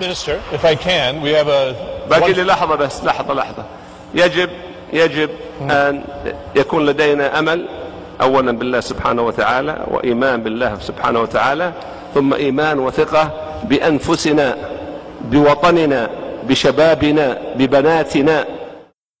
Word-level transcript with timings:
Minister, 0.00 0.40
if 0.52 0.64
I 0.64 0.74
can, 0.74 1.20
we 1.22 1.30
have 1.32 1.48
a. 1.48 1.74
باقي 2.10 2.32
لي 2.32 2.42
لحظة 2.42 2.74
بس 2.74 3.04
لحظة 3.04 3.34
لحظة 3.34 3.64
يجب 4.14 4.50
يجب 4.92 5.30
أن 5.60 6.04
يكون 6.56 6.86
لدينا 6.86 7.38
أمل 7.38 7.68
أولا 8.20 8.52
بالله 8.52 8.80
سبحانه 8.80 9.22
وتعالى 9.22 9.86
وإيمان 9.90 10.42
بالله 10.42 10.78
سبحانه 10.80 11.20
وتعالى 11.20 11.72
ثم 12.14 12.34
إيمان 12.34 12.78
وثقة 12.78 13.56
بأنفسنا 13.64 14.56
بوطننا 15.20 16.10
بشبابنا 16.44 17.54
ببناتنا 17.56 18.46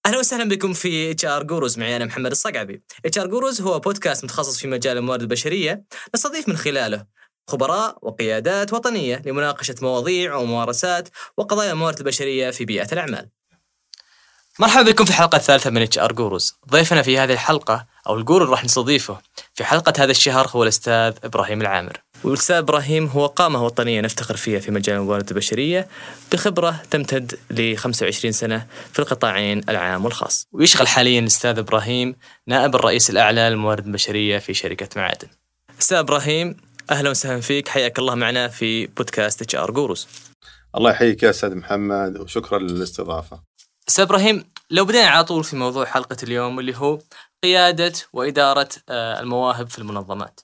أهلا 0.06 0.18
وسهلا 0.18 0.48
بكم 0.48 0.72
في 0.72 1.10
HR 1.10 1.42
Gurus 1.42 1.78
معي 1.78 1.96
أنا 1.96 2.04
محمد 2.04 2.30
الصقعبي. 2.30 2.82
HR 3.06 3.26
Gurus 3.26 3.60
هو 3.60 3.78
بودكاست 3.78 4.24
متخصص 4.24 4.58
في 4.58 4.68
مجال 4.68 4.96
الموارد 4.96 5.20
البشرية 5.20 5.82
نستضيف 6.14 6.48
من 6.48 6.56
خلاله 6.56 7.19
خبراء 7.48 7.98
وقيادات 8.02 8.72
وطنية 8.72 9.22
لمناقشة 9.26 9.74
مواضيع 9.82 10.34
وممارسات 10.34 11.08
وقضايا 11.36 11.72
الموارد 11.72 11.98
البشرية 11.98 12.50
في 12.50 12.64
بيئة 12.64 12.92
الأعمال. 12.92 13.28
مرحبا 14.58 14.90
بكم 14.90 15.04
في 15.04 15.10
الحلقة 15.10 15.36
الثالثه 15.36 15.70
من 15.70 15.82
HR 15.82 16.12
Gurus. 16.12 16.54
ضيفنا 16.70 17.02
في 17.02 17.18
هذه 17.18 17.32
الحلقة 17.32 17.86
أو 18.06 18.18
ال 18.18 18.23
guru 18.23 18.44
اللي 18.44 18.50
راح 18.52 18.64
نستضيفه 18.64 19.18
في 19.54 19.64
حلقة 19.64 19.92
هذا 19.98 20.10
الشهر 20.10 20.48
هو 20.48 20.62
الأستاذ 20.62 21.14
إبراهيم 21.24 21.60
العامر. 21.60 22.00
والأستاذ 22.24 22.56
إبراهيم 22.56 23.06
هو 23.06 23.26
قامة 23.26 23.64
وطنية 23.64 24.00
نفتخر 24.00 24.36
فيها 24.36 24.60
في 24.60 24.70
مجال 24.70 24.96
الموارد 24.96 25.28
البشرية 25.28 25.88
بخبرة 26.32 26.82
تمتد 26.90 27.38
ل 27.50 27.76
25 27.76 28.32
سنة 28.32 28.66
في 28.92 28.98
القطاعين 28.98 29.60
العام 29.68 30.04
والخاص. 30.04 30.46
ويشغل 30.52 30.88
حاليا 30.88 31.20
الأستاذ 31.20 31.58
إبراهيم 31.58 32.16
نائب 32.46 32.74
الرئيس 32.74 33.10
الأعلى 33.10 33.40
للموارد 33.40 33.86
البشرية 33.86 34.38
في 34.38 34.54
شركة 34.54 34.88
معادن. 34.96 35.28
أستاذ 35.80 35.96
إبراهيم 35.96 36.56
أهلا 36.90 37.10
وسهلا 37.10 37.40
فيك 37.40 37.68
حياك 37.68 37.98
الله 37.98 38.14
معنا 38.14 38.48
في 38.48 38.86
بودكاست 38.86 39.42
HR 39.42 39.70
Gurus. 39.70 40.08
الله 40.76 40.90
يحييك 40.90 41.22
يا 41.22 41.30
أستاذ 41.30 41.54
محمد 41.54 42.20
وشكرا 42.20 42.58
للاستضافة. 42.58 43.40
أستاذ 43.88 44.04
إبراهيم 44.04 44.44
لو 44.70 44.84
بدينا 44.84 45.06
على 45.06 45.24
طول 45.24 45.44
في 45.44 45.56
موضوع 45.56 45.84
حلقة 45.84 46.16
اليوم 46.22 46.60
اللي 46.60 46.76
هو 46.76 46.98
قيادة 47.44 47.92
وإدارة 48.12 48.68
آه، 48.88 49.20
المواهب 49.20 49.68
في 49.68 49.78
المنظمات. 49.78 50.40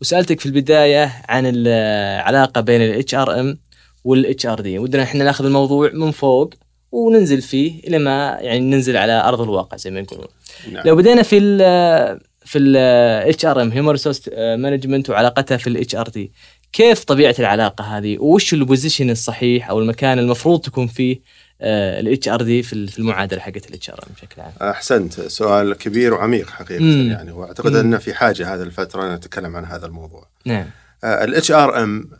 وسألتك 0.00 0.40
في 0.40 0.46
البداية 0.46 1.22
عن 1.28 1.52
العلاقه 1.54 2.60
بين 2.60 2.82
ال 2.82 3.14
HRM 3.14 3.58
وال 4.04 4.46
HRD، 4.46 4.78
ودنا 4.78 5.02
إحنا 5.02 5.24
ناخذ 5.24 5.44
الموضوع 5.44 5.90
من 5.94 6.10
فوق 6.10 6.54
وننزل 6.92 7.42
فيه 7.42 7.80
إلى 7.84 7.98
ما 7.98 8.38
يعني 8.40 8.60
ننزل 8.60 8.96
على 8.96 9.12
أرض 9.12 9.40
الواقع 9.40 9.76
زي 9.76 9.90
ما 9.90 10.00
يقولون. 10.00 10.28
نعم. 10.72 10.86
لو 10.86 10.96
بدينا 10.96 11.22
في 11.22 11.38
ال 11.38 12.27
في 12.48 12.58
ال 12.58 13.44
HRM 13.44 13.70
human 13.72 13.88
resource 13.88 14.28
management 14.38 15.10
وعلاقتها 15.10 15.56
في 15.56 15.66
ال 15.66 15.94
HRD 15.94 16.32
كيف 16.72 17.04
طبيعة 17.04 17.34
العلاقة 17.38 17.84
هذه 17.84 18.18
وش 18.18 18.54
ال 18.54 18.60
position 18.60 19.10
الصحيح 19.10 19.70
أو 19.70 19.80
المكان 19.80 20.18
المفروض 20.18 20.60
تكون 20.60 20.86
فيه 20.86 21.20
ال 21.60 22.28
HRD 22.28 22.62
في 22.62 22.72
المعادلة 22.98 23.40
حقت 23.40 23.68
ال 23.68 23.90
HRM 23.90 24.14
بشكل 24.14 24.40
عام 24.42 24.52
أحسنت 24.70 25.20
سؤال 25.20 25.74
كبير 25.74 26.14
وعميق 26.14 26.50
حقيقة 26.50 26.82
مم. 26.82 27.10
يعني 27.10 27.30
وأعتقد 27.32 27.72
مم. 27.72 27.76
أن 27.76 27.98
في 27.98 28.14
حاجة 28.14 28.54
هذه 28.54 28.62
الفترة 28.62 29.14
نتكلم 29.14 29.56
عن 29.56 29.64
هذا 29.64 29.86
الموضوع. 29.86 30.28
نعم 30.44 30.66
ال 31.04 31.50
HRM 31.50 32.10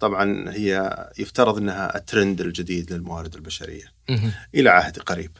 طبعا 0.00 0.50
هي 0.50 0.94
يفترض 1.18 1.56
إنها 1.58 1.96
الترند 1.96 2.40
الجديد 2.40 2.92
للموارد 2.92 3.34
البشرية 3.34 3.84
مهم. 4.08 4.30
إلى 4.54 4.70
عهد 4.70 4.98
قريب. 4.98 5.30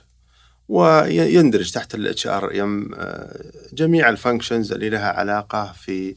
ويندرج 0.68 1.72
تحت 1.72 1.94
ال 1.94 2.26
HRM 2.26 2.90
جميع 3.72 4.08
ال 4.08 4.14
functions 4.14 4.72
اللي 4.72 4.88
لها 4.88 5.08
علاقة 5.08 5.72
في 5.72 6.16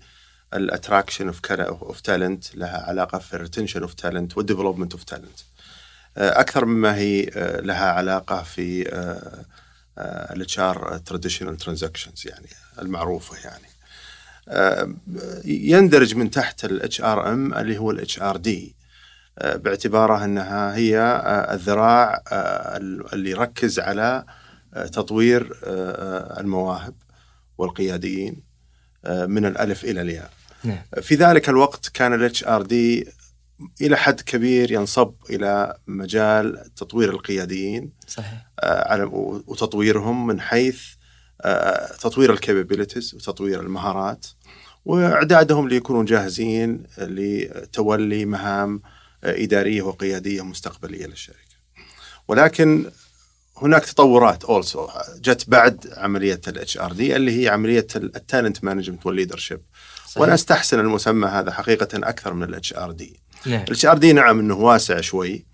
ال 0.54 0.60
attraction 0.60 1.28
of 1.28 1.52
of 1.52 2.02
talent 2.02 2.56
لها 2.56 2.86
علاقة 2.88 3.20
في 3.20 3.34
ال 3.34 3.38
retention 3.38 3.82
of 3.82 3.94
talent 3.94 4.38
وال 4.38 4.46
development 4.46 4.92
of 4.94 5.04
talent 5.04 5.40
أكثر 6.18 6.66
مما 6.66 6.96
هي 6.96 7.30
آه، 7.36 7.62
لها 7.62 7.92
علاقة 7.92 8.44
في 8.44 8.90
ال 10.32 10.60
HR 10.60 10.98
traditional 10.98 11.58
transactions 11.58 12.28
يعني 12.28 12.48
المعروفة 12.82 13.50
يعني. 13.50 13.68
آه، 14.48 14.94
يندرج 15.46 16.16
من 16.16 16.32
تحت 16.32 16.66
ال 16.66 17.02
HRM 17.02 17.54
اللي 17.54 17.78
هو 17.78 17.92
ال 17.92 18.22
HRD 18.22 18.76
باعتباره 19.38 20.26
إنها 20.26 20.76
هي 20.76 21.00
آه، 21.00 21.54
الذراع 21.54 22.24
آه، 22.32 22.78
اللي 23.14 23.32
يركز 23.32 23.80
على 23.80 24.02
آه، 24.02 24.41
تطوير 24.74 25.60
آه، 25.64 26.40
المواهب 26.40 26.96
والقياديين 27.58 28.44
آه، 29.06 29.26
من 29.26 29.46
الألف 29.46 29.84
إلى 29.84 30.02
الياء. 30.02 30.32
نعم 30.64 30.82
في 31.02 31.16
ذلك 31.16 31.50
الوقت 31.50 31.90
كان 31.90 32.14
ال 32.14 32.44
HRD 32.44 33.08
إلى 33.82 33.98
حد 33.98 34.22
كبير 34.22 34.72
ينصب 34.72 35.14
إلى 35.30 35.78
مجال 35.88 36.74
تطوير 36.76 37.10
القياديين 37.10 37.92
صحيح 38.08 38.48
آه، 38.60 38.92
على 38.92 39.04
وتطويرهم 39.48 40.28
من 40.28 40.42
حيث 40.42 40.82
آه، 41.42 41.96
تطوير 41.96 42.34
ال 42.34 42.40
capabilities 42.40 43.16
وتطوير 43.16 43.62
المهارات 43.62 44.26
وإعدادهم 44.86 45.68
ليكونوا 45.68 46.06
جاهزين 46.06 46.84
لتولي 46.98 48.26
مهام 48.26 48.82
آه، 49.24 49.44
إدارية 49.44 49.82
وقيادية 49.82 50.42
مستقبلية 50.42 51.06
للشركة. 51.06 51.38
ولكن 52.28 52.92
هناك 53.62 53.86
تطورات 53.86 54.44
also 54.44 54.88
جت 55.22 55.50
بعد 55.50 55.94
عملية 55.98 56.42
ال 56.48 56.78
HRD 56.78 57.16
اللي 57.16 57.44
هي 57.44 57.50
عملية 57.50 57.88
ال 57.96 58.05
talent 58.05 58.64
management 58.64 59.06
وال 59.06 59.15
leadership 59.15 59.62
وأنا 60.18 60.34
أستحسن 60.34 60.80
المسمى 60.80 61.28
هذا 61.28 61.52
حقيقة 61.52 61.88
أكثر 61.94 62.34
من 62.34 62.44
ال 62.44 62.74
HRD. 62.74 63.20
ال 63.48 63.86
HRD 63.86 64.14
نعم 64.14 64.40
إنه 64.40 64.56
واسع 64.56 65.02
شوي 65.02 65.46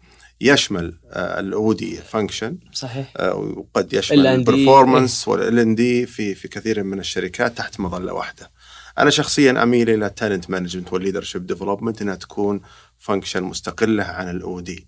يشمل 0.42 0.98
ال 1.16 1.42
OD 1.42 1.96
function 1.96 2.58
صحيح 2.74 3.14
وقد 3.34 3.94
يشمل. 3.94 4.28
ال 4.28 4.36
performance 4.36 5.28
وال 5.28 5.49
L 5.49 5.60
and 5.60 5.76
D 5.76 6.06
في 6.06 6.36
في 6.36 6.48
كثير 6.48 6.84
من 6.84 7.00
الشركات 7.00 7.58
تحت 7.58 7.80
مظلة 7.80 8.14
واحدة. 8.14 8.52
أنا 8.98 9.10
شخصيا 9.10 9.64
أميل 9.64 9.90
إلى 9.90 10.06
ال 10.06 10.12
talent 10.12 10.50
management 10.50 10.94
وال 10.94 11.02
leadership 11.02 11.46
development 11.46 12.02
إنها 12.02 12.16
تكون 12.16 12.62
function 12.98 13.44
مستقلة 13.44 14.04
عن 14.04 14.30
ال 14.30 14.60
OD. 14.60 14.88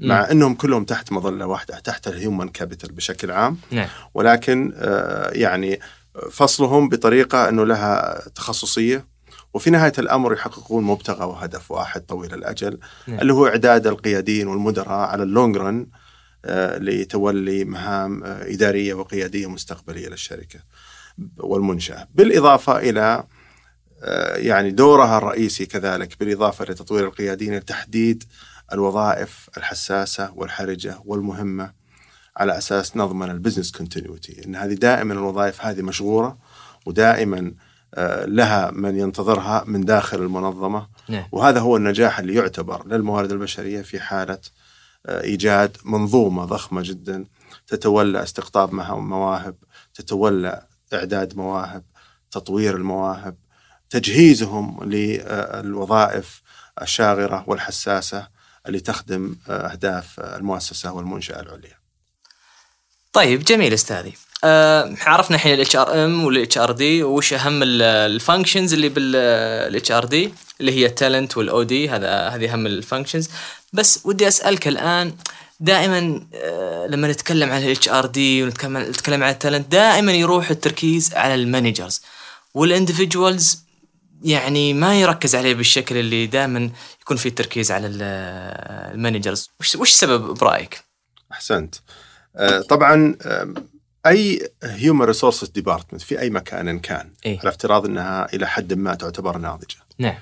مع 0.00 0.30
إنهم 0.30 0.54
كلهم 0.54 0.84
تحت 0.84 1.12
مظلة 1.12 1.46
واحدة 1.46 1.78
تحت 1.78 2.08
ال 2.08 2.15
human 2.15 2.48
capital 2.48 2.92
بشكل 2.92 3.30
عام. 3.30 3.58
نعم. 3.70 3.88
ولكن 4.14 4.72
آه، 4.76 5.30
يعني 5.30 5.80
فصلهم 6.30 6.88
بطريقة 6.88 7.48
إنه 7.48 7.64
لها 7.64 8.22
تخصصية 8.34 9.06
وفي 9.54 9.70
نهاية 9.70 9.92
الأمر 9.98 10.32
يحققون 10.32 10.84
مبتغى 10.84 11.24
وهدف 11.24 11.70
واحد 11.70 12.00
طويل 12.00 12.34
الأجل 12.34 12.78
نعم. 13.06 13.18
اللي 13.18 13.32
هو 13.32 13.46
إعداد 13.46 13.86
القياديين 13.86 14.46
والمدراء 14.46 14.88
على 14.88 15.22
ال 15.22 15.29
long 15.29 15.56
run 15.56 15.86
آه، 16.44 16.78
لتولي 16.78 17.64
مهام 17.64 18.24
آه، 18.24 18.52
إدارية 18.52 18.94
وقيادية 18.94 19.50
مستقبلية 19.50 20.08
للشركة 20.08 20.60
والمنشأة. 21.38 22.08
بالإضافة 22.14 22.78
إلى 22.78 23.24
يعني 24.36 24.70
دورها 24.70 25.18
الرئيسي 25.18 25.66
كذلك 25.66 26.16
بالإضافة 26.20 26.64
لتطوير 26.64 27.04
القياديين 27.04 27.56
لتحديد 27.56 28.24
الوظائف 28.72 29.50
الحساسة 29.56 30.32
والحرجة 30.34 30.98
والمهمة 31.04 31.72
على 32.36 32.58
أساس 32.58 32.96
نضمن 32.96 33.30
ال 33.30 33.35
business 33.35 33.72
continuity 33.72 34.44
إن 34.44 34.56
هذه 34.56 34.74
دائما 34.74 35.14
الوظائف 35.14 35.64
هذه 35.64 35.82
مشغورة 35.82 36.38
ودائما 36.86 37.54
آه، 37.94 38.24
لها 38.24 38.70
من 38.70 38.98
ينتظرها 38.98 39.64
من 39.66 39.80
داخل 39.80 40.22
المنظمة. 40.22 40.88
نعم. 41.08 41.24
وهذا 41.32 41.60
هو 41.60 41.76
النجاح 41.76 42.18
اللي 42.18 42.34
يعتبر 42.34 42.86
للموارد 42.86 43.32
البشرية 43.32 43.82
في 43.82 44.00
حالة 44.00 44.38
آه، 45.06 45.22
إيجاد 45.22 45.76
منظومة 45.84 46.44
ضخمة 46.44 46.82
جدا 46.82 47.24
تتولى 47.66 48.22
استقطاب 48.22 48.74
مواهب، 48.74 49.54
تتولى 49.94 50.66
إعداد 50.94 51.36
مواهب، 51.36 51.84
تطوير 52.30 52.76
المواهب، 52.76 53.36
تجهيزهم 53.90 54.84
للوظائف 54.84 56.42
الشاغرة 56.82 57.44
والحساسة. 57.46 58.39
اللي 58.66 58.80
تخدم 58.80 59.36
آه، 59.48 59.72
أهداف 59.72 60.20
المؤسسة 60.20 60.92
والمنشأة 60.92 61.40
العليا. 61.40 61.78
طيب 63.12 63.44
جميل 63.44 63.72
أستاذي. 63.72 64.12
آه 64.44 64.94
عرفنا 65.00 65.36
الحين 65.36 65.54
ال 65.54 65.76
HRM 65.76 66.24
وال 66.24 66.58
HRD 66.58 67.02
وش 67.02 67.32
أهم 67.32 67.62
ال 67.62 67.73
functions 67.73 68.72
اللي 68.72 68.88
بال 68.88 69.92
HRD 69.92 70.34
اللي 70.60 70.72
هي 70.72 70.86
ال 70.86 70.93
talent 70.93 71.36
وال 71.36 71.62
OD 71.62 71.88
هذا 71.90 72.28
هذه 72.28 72.52
أهم 72.52 72.66
ال 72.66 72.72
functions 72.72 73.30
بس 73.72 74.00
ودي 74.04 74.28
أسألك 74.28 74.68
الآن 74.68 75.14
دائما 75.60 76.26
آه 76.34 76.86
لما 76.86 77.08
نتكلم 77.08 77.50
عن 77.50 77.62
ال 77.62 77.88
HRD 77.88 78.42
ونتكلم 78.42 78.78
نتكلم 78.78 79.22
عن 79.22 79.30
ال 79.30 79.36
talent 79.36 79.72
دائما 79.72 80.12
يروح 80.12 80.50
التركيز 80.50 81.14
على 81.14 81.34
ال 81.34 81.42
managers 81.42 82.02
وال 82.54 82.71
individuals 82.71 83.64
يعني 84.24 84.74
ما 84.74 85.00
يركز 85.00 85.34
عليه 85.34 85.54
بالشكل 85.54 85.96
اللي 85.96 86.26
دائما 86.26 86.70
يكون 87.02 87.16
فيه 87.16 87.28
التركيز 87.30 87.70
على 87.72 87.86
ال- 87.86 88.02
ال 88.94 89.00
managers 89.00 89.50
وش 89.60 89.74
وش 89.76 89.90
سبب 89.92 90.34
برأيك؟ 90.38 90.84
أحسنت. 91.32 91.74
آه، 92.36 92.60
طبعا 92.60 93.16
أي 94.06 94.50
human 94.62 95.04
resources 95.04 95.48
department 95.48 96.02
في 96.02 96.20
أي 96.20 96.30
مكان 96.30 96.78
كان 96.78 97.10
إيه؟ 97.26 97.38
على 97.40 97.48
افتراض 97.48 97.86
إنها 97.86 98.34
إلى 98.34 98.46
حد 98.46 98.72
ما 98.72 98.94
تعتبر 98.94 99.38
ناضجة. 99.38 99.76
نعم 99.98 100.18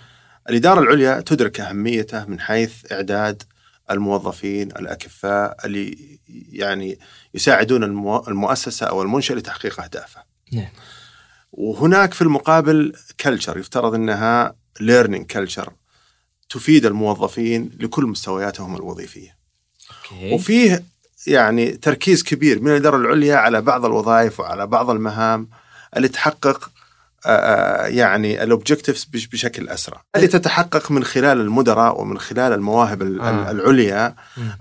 الإدارة 0.50 0.80
العليا 0.80 1.20
تدرك 1.20 1.60
أهميته 1.60 2.24
من 2.24 2.40
حيث 2.40 2.92
إعداد 2.92 3.42
الموظفين 3.90 4.70
الأكفاء 4.70 5.56
اللي 5.66 6.18
يعني 6.52 6.98
يساعدون 7.34 7.84
المؤسسة 8.28 8.86
أو 8.86 9.02
المنشاه 9.02 9.34
لتحقيق 9.34 9.80
اهدافها. 9.80 10.24
نعم. 10.52 10.68
وهناك 11.58 12.14
في 12.14 12.22
المقابل 12.22 12.92
culture 13.20 13.58
يفترض 13.58 13.94
إنها 13.94 14.54
learning 14.80 15.26
culture 15.26 15.72
تفيد 16.50 16.86
الموظفين 16.86 17.70
لكل 17.80 18.04
مستوياتهم 18.06 18.76
الوظيفية. 18.76 19.36
okay 20.12 20.34
وفيه 20.34 20.84
يعني 21.26 21.70
تركيز 21.70 22.22
كبير 22.22 22.60
من 22.62 22.70
الإدارة 22.70 22.96
العليا 22.96 23.36
على 23.36 23.60
بعض 23.60 23.84
الوظائف 23.84 24.40
وعلى 24.40 24.66
بعض 24.66 24.90
المهام 24.90 25.48
اللي 25.96 26.08
تحقق 26.08 26.70
يعني 27.86 28.42
ال 28.42 28.48
objectives 28.48 29.04
بشكل 29.04 29.68
أسرع. 29.68 30.02
هذه 30.16 30.26
تتحقق 30.26 30.90
من 30.90 31.04
خلال 31.04 31.40
المدراء 31.40 32.00
ومن 32.00 32.18
خلال 32.18 32.52
المواهب 32.52 33.02
ال- 33.02 33.20
آه. 33.20 33.50
العليا. 33.50 34.14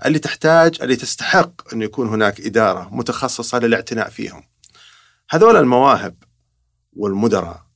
اللي 0.06 0.18
تحتاج 0.18 0.78
اللي 0.82 0.96
تستحق 0.96 1.72
إن 1.74 1.82
يكون 1.82 2.08
هناك 2.08 2.40
إدارة 2.40 2.88
متخصصة 2.92 3.58
للاعتناء 3.58 4.08
فيهم. 4.08 4.42
هذول 5.30 5.56
المواهب 5.56 6.14
والمدراء. 6.98 7.68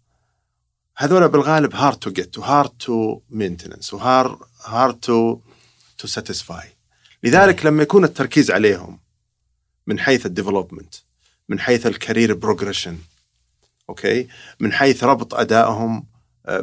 هذول 0.96 1.28
بالغالب 1.28 1.74
hard 1.74 1.96
to 1.96 2.10
get 2.10 2.38
و 2.38 2.45
hard 2.45 2.70
to 2.70 3.20
maintenance 3.30 3.94
و 3.94 4.03
hard 4.03 4.38
hard 4.64 4.94
to 4.94 5.38
to 5.98 6.08
satisfy 6.08 6.76
لذلك 7.22 7.66
لما 7.66 7.82
يكون 7.82 8.04
التركيز 8.04 8.50
عليهم 8.50 9.00
من 9.86 9.98
حيث 9.98 10.26
ال 10.26 10.32
development 10.32 10.94
من 11.48 11.60
حيث 11.60 11.86
ال 11.86 11.93
career 11.93 12.34
progression 12.34 12.98
okay 13.88 14.28
من 14.60 14.72
حيث 14.72 15.04
ربط 15.04 15.34
أدائهم 15.34 16.06
آه، 16.46 16.60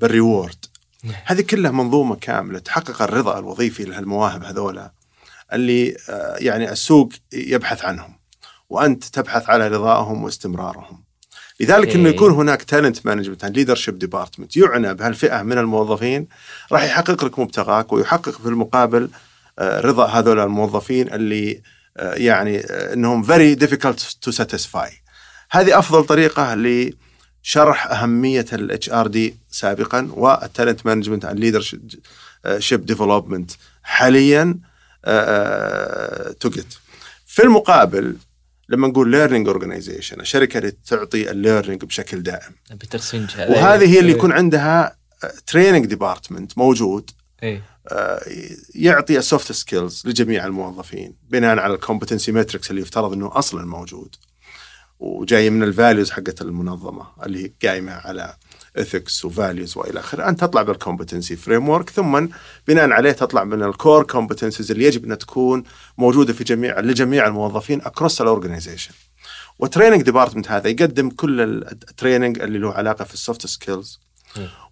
بال 0.00 0.16
reward 0.16 0.64
نعم. 1.04 1.14
هذه 1.24 1.40
كلها 1.40 1.70
منظومة 1.70 2.16
كاملة 2.16 2.58
تحقق 2.58 3.02
الرضا 3.02 3.38
الوظيفي 3.38 3.84
لهالمواهب 3.84 4.44
هذولا 4.44 4.92
اللي 5.52 5.96
آه، 6.08 6.36
يعني 6.36 6.72
السوق 6.72 7.12
يبحث 7.32 7.84
عنهم 7.84 8.18
وأنت 8.68 9.04
تبحث 9.04 9.50
على 9.50 9.68
رضائهم 9.68 10.24
واستمرارهم. 10.24 11.03
لذلك 11.60 11.94
إنه 11.94 12.08
okay. 12.08 12.16
يكون 12.16 12.30
هناك 12.30 12.62
talent 12.62 13.06
management 13.06 13.44
leadership 13.44 13.98
department 13.98 14.56
يعنى 14.56 14.94
بهالفئة 14.94 15.42
من 15.42 15.58
الموظفين 15.58 16.26
راح 16.72 16.84
يحقق 16.84 17.24
لك 17.24 17.38
مبتغاك 17.38 17.92
ويحقق 17.92 18.40
في 18.40 18.48
المقابل 18.48 19.10
آه، 19.58 19.80
رضا 19.80 20.06
هذول 20.06 20.40
الموظفين 20.40 21.12
اللي 21.12 21.62
آه، 21.96 22.14
يعني 22.14 22.58
آه، 22.58 22.92
إنهم 22.92 23.24
very 23.24 23.58
difficult 23.64 23.98
to 24.26 24.32
satisfy 24.32 24.90
هذه 25.50 25.78
أفضل 25.78 26.04
طريقة 26.04 26.54
لشرح 26.54 27.86
أهمية 27.86 28.46
ال 28.52 28.90
HRD 28.90 29.36
سابقا 29.50 30.08
وال 30.12 30.31
talent 30.31 30.86
management 30.86 31.24
and 31.24 31.38
leadership 31.38 32.86
development 32.86 33.50
حاليا 33.82 34.58
to 36.40 36.50
get 36.50 36.74
في 37.26 37.42
المقابل 37.42 38.16
لما 38.68 38.88
نقول 38.88 39.10
learning 39.10 39.48
organization 39.48 40.20
الشركة 40.20 40.58
اللي 40.58 40.70
تعطي 40.70 41.30
ال 41.30 41.36
learning 41.36 41.84
بشكل 41.84 42.22
دائم. 42.22 42.52
بترسنج 42.70 43.30
وهذه 43.38 43.94
هي 43.94 44.00
اللي 44.00 44.12
يكون 44.12 44.32
عندها 44.32 44.96
training 45.46 45.86
department 45.86 46.58
موجود. 46.58 47.10
إيه. 47.42 47.62
آه، 47.88 48.20
يعطي 48.74 49.18
ال 49.18 49.25
soft 49.25 49.52
skills 49.52 50.02
لجميع 50.06 50.46
الموظفين 50.46 51.16
بناء 51.28 51.58
على 51.58 51.74
ال 51.74 51.79
competency 51.79 52.32
matrix 52.32 52.70
اللي 52.70 52.82
يفترض 52.82 53.12
إنه 53.12 53.38
أصلا 53.38 53.66
موجود. 53.66 54.16
وجاي 54.98 55.50
من 55.50 55.62
ال 55.62 55.69
values 55.69 56.10
حقت 56.10 56.42
المنظمة 56.42 57.06
اللي 57.26 57.44
هي 57.44 57.68
قايمة 57.68 57.92
على 57.92 58.36
ethics 58.76 59.24
و 59.24 59.31
values 59.31 59.76
والى 59.76 60.00
آخره. 60.00 60.28
انت 60.28 60.40
تطلع 60.40 60.62
بال 60.62 61.36
competency 61.36 61.68
framework 61.68 61.90
ثم 61.90 62.26
بناء 62.68 62.90
عليه 62.90 63.12
تطلع 63.12 63.44
من 63.44 63.62
ال 63.62 63.70
core 63.70 64.04
competencies 64.04 64.70
اللي 64.70 64.84
يجب 64.84 65.04
انها 65.04 65.16
تكون 65.16 65.64
موجودة 65.98 66.32
في 66.32 66.44
جميع 66.44 66.80
لجميع 66.80 67.26
الموظفين 67.26 67.80
across 67.82 68.20
ال 68.20 68.26
organization 68.26 68.94
وال 69.58 69.67
training 69.67 70.02
department 70.02 70.50
هذا 70.50 70.68
يقدم 70.68 71.10
كل 71.10 71.40
ال 71.40 71.51
training 71.51 72.40
اللي 72.40 72.58
له 72.58 72.72
علاقة 72.72 73.04
في 73.04 73.14
ال 73.14 73.20
soft 73.20 73.46
skills. 73.46 74.00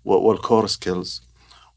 وال 0.05 0.25
core 0.25 0.67
skills 0.67 1.23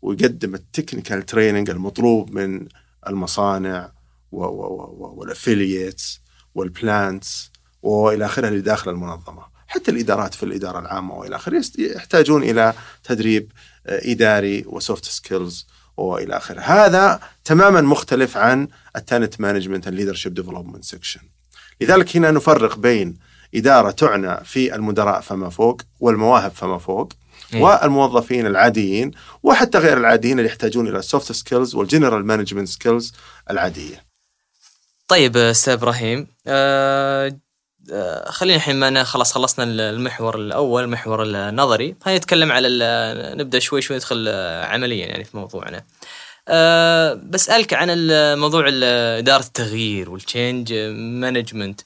ويقدم 0.02 0.56
ال 0.56 0.63
technical 0.63 1.26
training 1.26 1.70
المطلوب 1.70 2.32
من 2.32 2.68
المصانع 3.08 3.92
وال 4.32 4.64
affiliates 4.64 6.22
وال 6.56 6.80
plants 6.80 7.52
والى 7.82 8.26
آخره 8.26 8.48
اللي 8.48 8.62
داخل 8.62 8.92
المنظمة. 8.92 9.55
حتى 9.76 9.92
الإدارات 9.92 10.34
في 10.34 10.44
الإدارة 10.44 10.80
العامة 10.80 11.16
وإلى 11.16 11.36
آخره 11.36 11.64
يحتاجون 11.78 12.44
إلى 12.44 12.74
تدريب 13.04 13.52
آه، 13.88 14.12
إداري 14.12 14.64
و 14.68 14.75
soft 14.75 15.06
skills 15.06 15.68
وإلى 15.98 16.38
آخره 16.38 16.60
هذا 16.60 17.20
تماما 17.46 17.82
مختلف 17.82 18.38
عن 18.38 18.68
ال 18.96 19.02
talent 19.02 19.42
management 19.42 19.88
ال 19.88 19.92
leadership 19.92 20.34
development 20.34 20.84
section 20.84 21.22
لذلك 21.82 22.18
هنا 22.18 22.32
نفرق 22.32 22.78
بين 22.78 23.18
إدارة 23.56 23.92
تعنى 23.92 24.44
في 24.44 24.76
المدراء 24.76 25.22
فما 25.22 25.50
فوق 25.50 25.82
والمواهب 26.00 26.52
فما 26.52 26.78
فوق 26.78 27.14
إيه. 27.54 27.62
والموظفين 27.62 28.48
العاديين 28.48 29.12
وحتى 29.44 29.78
غير 29.78 29.98
العاديين 29.98 30.40
اللي 30.40 30.50
يحتاجون 30.50 30.88
إلى 30.88 31.00
ال 31.00 31.06
soft 31.06 31.32
skills 31.32 31.76
وال 31.76 31.87
general 31.87 32.26
management 32.26 32.68
skills 32.68 33.14
العادية. 33.50 34.06
طيب 35.08 35.38
أستاذ 35.38 35.74
إبراهيم 35.74 36.28
آه، 36.48 37.40
خلينا 38.30 38.56
الحين 38.58 38.76
ما 38.76 38.88
أنا 38.88 39.04
خلاص 39.04 39.34
خلصنا 39.34 39.64
المحور 39.66 40.36
الأول 40.36 40.84
المحور 40.84 41.24
النظري. 41.24 41.96
خلينا 42.02 42.18
نتكلم 42.18 42.52
على 42.52 42.68
نبدأ 43.38 43.60
شوي 43.60 43.82
شوي 43.82 43.98
ندخل 43.98 44.26
آه، 44.30 44.66
عمليا 44.66 45.06
يعني 45.06 45.24
في 45.24 45.38
موضوعنا. 45.38 45.84
أه 46.48 47.14
بسألك 47.14 47.74
عن 47.74 47.88
الموضوع 47.90 48.66
ال- 48.68 48.84
إدارة 49.20 49.44
التغيير 49.44 50.10
وال 50.10 50.26
change 50.26 50.74
management 50.94 51.82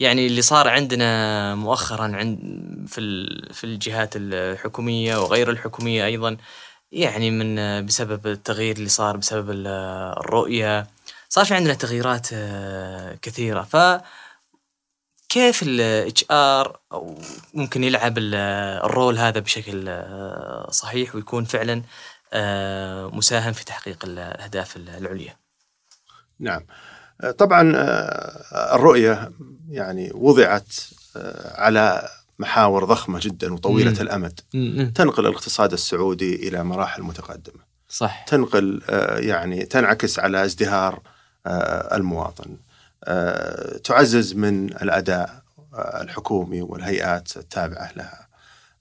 يعني 0.00 0.26
اللي 0.26 0.42
صار 0.42 0.68
عندنا 0.68 1.54
مؤخرا 1.54 2.02
عند 2.16 2.38
في 2.88 3.00
في 3.52 3.64
الجهات 3.64 4.10
الحكومية 4.16 5.16
وغير 5.16 5.50
الحكومية 5.50 6.04
أيضا 6.06 6.36
يعني 6.92 7.30
من 7.30 7.58
آه، 7.58 7.80
بسبب 7.80 8.26
التغيير 8.26 8.76
اللي 8.76 8.88
صار 8.88 9.16
بسبب 9.16 9.50
ال- 9.50 9.66
الرؤية 10.20 10.86
صار 11.28 11.44
في 11.44 11.54
عندنا 11.54 11.74
تغييرات 11.74 12.26
آه، 12.32 13.16
كثيرة. 13.22 13.62
ف 13.62 13.76
كيف 15.28 15.62
ال 15.62 16.24
HR 16.30 16.78
أو 16.92 17.18
ممكن 17.54 17.84
يلعب 17.84 18.18
ال- 18.18 18.34
ال 18.84 18.91
role 18.91 19.18
هذا 19.18 19.40
بشكل 19.40 19.84
آه، 19.88 20.68
صحيح 20.70 21.14
ويكون 21.14 21.44
فعلا 21.44 21.82
آه، 22.32 23.06
مساهم 23.08 23.52
في 23.52 23.64
تحقيق 23.64 24.04
الأهداف 24.04 24.76
العليا. 24.76 25.36
نعم. 26.40 26.66
آه، 27.20 27.30
طبعا 27.30 27.72
الرؤية 28.74 29.32
يعني 29.70 30.10
وضعت 30.14 30.66
على 31.54 32.08
محاور 32.38 32.84
ضخمة 32.84 33.18
جدا 33.22 33.54
وطويلة 33.54 33.90
مم. 33.90 33.96
الأمد 34.00 34.40
تنقل 34.94 35.26
الاقتصاد 35.26 35.72
السعودي 35.72 36.48
إلى 36.48 36.64
مراحل 36.64 37.02
متقدمة. 37.02 37.62
صح 37.88 38.24
تنقل 38.28 38.82
يعني 39.18 39.64
تنعكس 39.64 40.18
على 40.18 40.44
ازدهار 40.44 41.00
المواطن 41.92 42.56
تعزز 43.84 44.34
من 44.34 44.66
الأداء 44.66 45.42
آه، 45.74 46.02
الحكومي 46.02 46.62
والهيئات 46.62 47.36
التابعة 47.36 47.90
لها. 47.96 48.26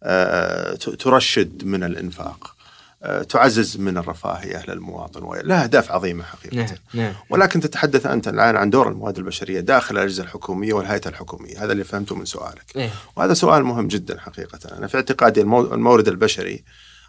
آه، 0.03 0.73
ترشد 0.75 1.63
من 1.65 1.83
الإنفاق. 1.83 2.55
آه، 3.03 3.23
تعزز 3.23 3.77
من 3.77 3.97
الرفاهية 3.97 4.63
للمواطن. 4.67 5.23
ولها 5.23 5.63
اهداف 5.63 5.91
عظيمه 5.91 6.23
حقيقة. 6.23 6.55
نعم 6.57 6.67
نعم. 6.93 7.13
ولكن 7.29 7.59
تتحدث 7.59 8.05
أنت 8.05 8.27
الآن 8.27 8.55
عن 8.55 8.69
دور 8.69 8.87
الموارد 8.89 9.17
البشرية 9.17 9.59
داخل 9.59 9.97
الأجهزة 9.97 10.23
الحكومية 10.23 10.73
والهيئة 10.73 11.07
الحكومية. 11.09 11.63
هذا 11.63 11.71
اللي 11.71 11.83
فهمته 11.83 12.15
من 12.15 12.25
سؤالك. 12.25 12.75
إيه. 12.75 12.89
وهذا 13.15 13.33
سؤال 13.33 13.63
مهم 13.63 13.87
جدا 13.87 14.19
حقيقة. 14.19 14.77
أنا 14.77 14.87
في 14.87 14.97
اعتقادي 14.97 15.41
المو- 15.41 15.73
المورد 15.73 16.07
البشري 16.07 16.63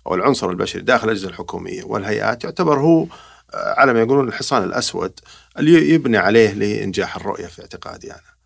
أو 0.07 0.15
العنصر 0.15 0.51
البشري 0.51 0.83
داخل 0.83 1.05
الأجهزة 1.09 1.29
الحكومية 1.29 1.85
والهيئات 1.85 2.45
يعتبر 2.45 2.81
هو 2.81 3.07
آه، 3.55 3.75
على 3.81 3.93
ما 3.93 4.01
يقولون 4.01 4.29
الحصان 4.29 4.63
الأسود 4.63 5.21
اللي 5.59 5.91
يبني 5.91 6.19
عليه 6.19 6.53
لإنجاح 6.53 7.17
الرؤية 7.17 7.47
في 7.47 7.63
اعتقادي 7.63 8.13
أنا. 8.13 8.37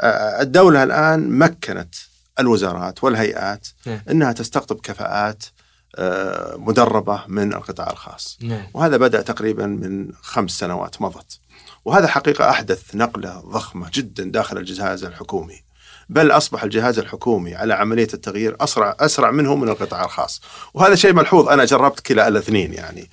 آه، 0.00 0.42
الدولة 0.42 0.82
الآن 0.82 1.30
مكنت 1.30 1.94
الوزارات 2.40 3.04
والهيئات 3.04 3.68
نعم. 3.86 4.00
أنها 4.10 4.32
تستقطب 4.32 4.80
كفاءات 4.80 5.44
آه، 5.96 6.56
مدربة 6.56 7.24
من 7.28 7.52
القطاع 7.52 7.90
الخاص. 7.90 8.38
نعم. 8.42 8.66
وهذا 8.74 8.96
بدأ 8.96 9.22
تقريبا 9.22 9.66
من 9.66 10.12
خمس 10.22 10.50
سنوات 10.50 11.02
مضت. 11.02 11.40
وهذا 11.84 12.06
حقيقة 12.06 12.50
أحدث 12.50 12.94
نقلة 12.94 13.40
ضخمة 13.40 13.90
جدا 13.94 14.24
داخل 14.24 14.58
الجهاز 14.58 15.04
الحكومي. 15.04 15.62
بل 16.08 16.30
أصبح 16.30 16.64
الجهاز 16.64 16.98
الحكومي 16.98 17.54
على 17.54 17.74
عملية 17.74 18.08
التغيير 18.14 18.56
أسرع 18.60 18.96
أسرع 19.00 19.30
منه 19.30 19.54
من 19.56 19.68
القطاع 19.68 20.04
الخاص. 20.04 20.40
وهذا 20.74 20.94
شيء 20.94 21.12
ملحوظ. 21.12 21.48
أنا 21.48 21.64
جربت 21.64 22.00
كلا 22.00 22.28
الأثنين 22.28 22.74
يعني. 22.74 23.10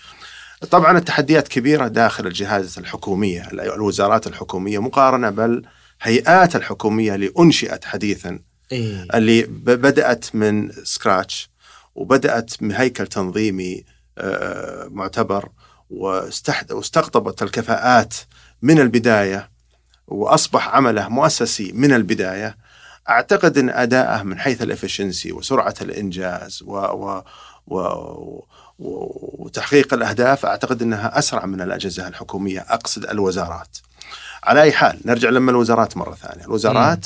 طبعا 0.66 0.98
التحديات 0.98 1.48
كبيرة 1.48 1.88
داخل 1.88 2.28
الجهاز 2.28 2.80
الحكومية 2.80 3.50
الوزارات 3.52 4.28
الحكومية 4.28 4.80
مقارنة 4.80 5.30
بل 5.30 5.66
هيئات 6.02 6.56
الحكومية 6.56 7.16
اللي 7.16 7.32
أنشئت 7.40 7.86
حديثا 7.86 8.40
إيه. 8.72 9.08
اللي 9.14 9.44
بدأت 9.50 10.36
من 10.36 10.72
سكراتش 10.84 11.50
وبدأت 11.96 12.62
من 12.62 12.72
هيكل 12.72 13.08
تنظيمي 13.08 13.84
آه، 14.18 14.88
معتبر 14.92 15.50
واستقطبت 15.90 17.44
الكفاءات 17.44 18.14
من 18.62 18.80
البداية 18.80 19.50
وأصبح 20.08 20.68
عمله 20.68 21.10
مؤسسي 21.10 21.72
من 21.72 21.94
البداية 21.94 22.58
أعتقد 23.10 23.58
إن 23.58 23.70
أداءه 23.70 24.24
من 24.24 24.40
حيث 24.40 24.62
الإفشنسي 24.62 25.32
وسرعة 25.32 25.76
الإنجاز 25.82 26.64
و, 26.64 26.74
و, 26.76 27.24
و, 27.68 27.78
و 27.78 28.48
وتحقيق 28.80 29.94
الأهداف 29.94 30.46
أعتقد 30.46 30.82
إنها 30.82 31.20
أسرع 31.20 31.46
من 31.46 31.62
الأجهزة 31.62 32.08
الحكومية 32.08 32.66
أقصد 32.70 33.06
الوزارات. 33.06 33.78
على 34.44 34.62
أي 34.62 34.72
حال 34.72 35.00
نرجع 35.06 35.30
لما 35.30 35.52
الوزارات 35.52 35.98
مرة 35.98 36.16
ثانية، 36.16 36.46
الوزارات 36.46 37.06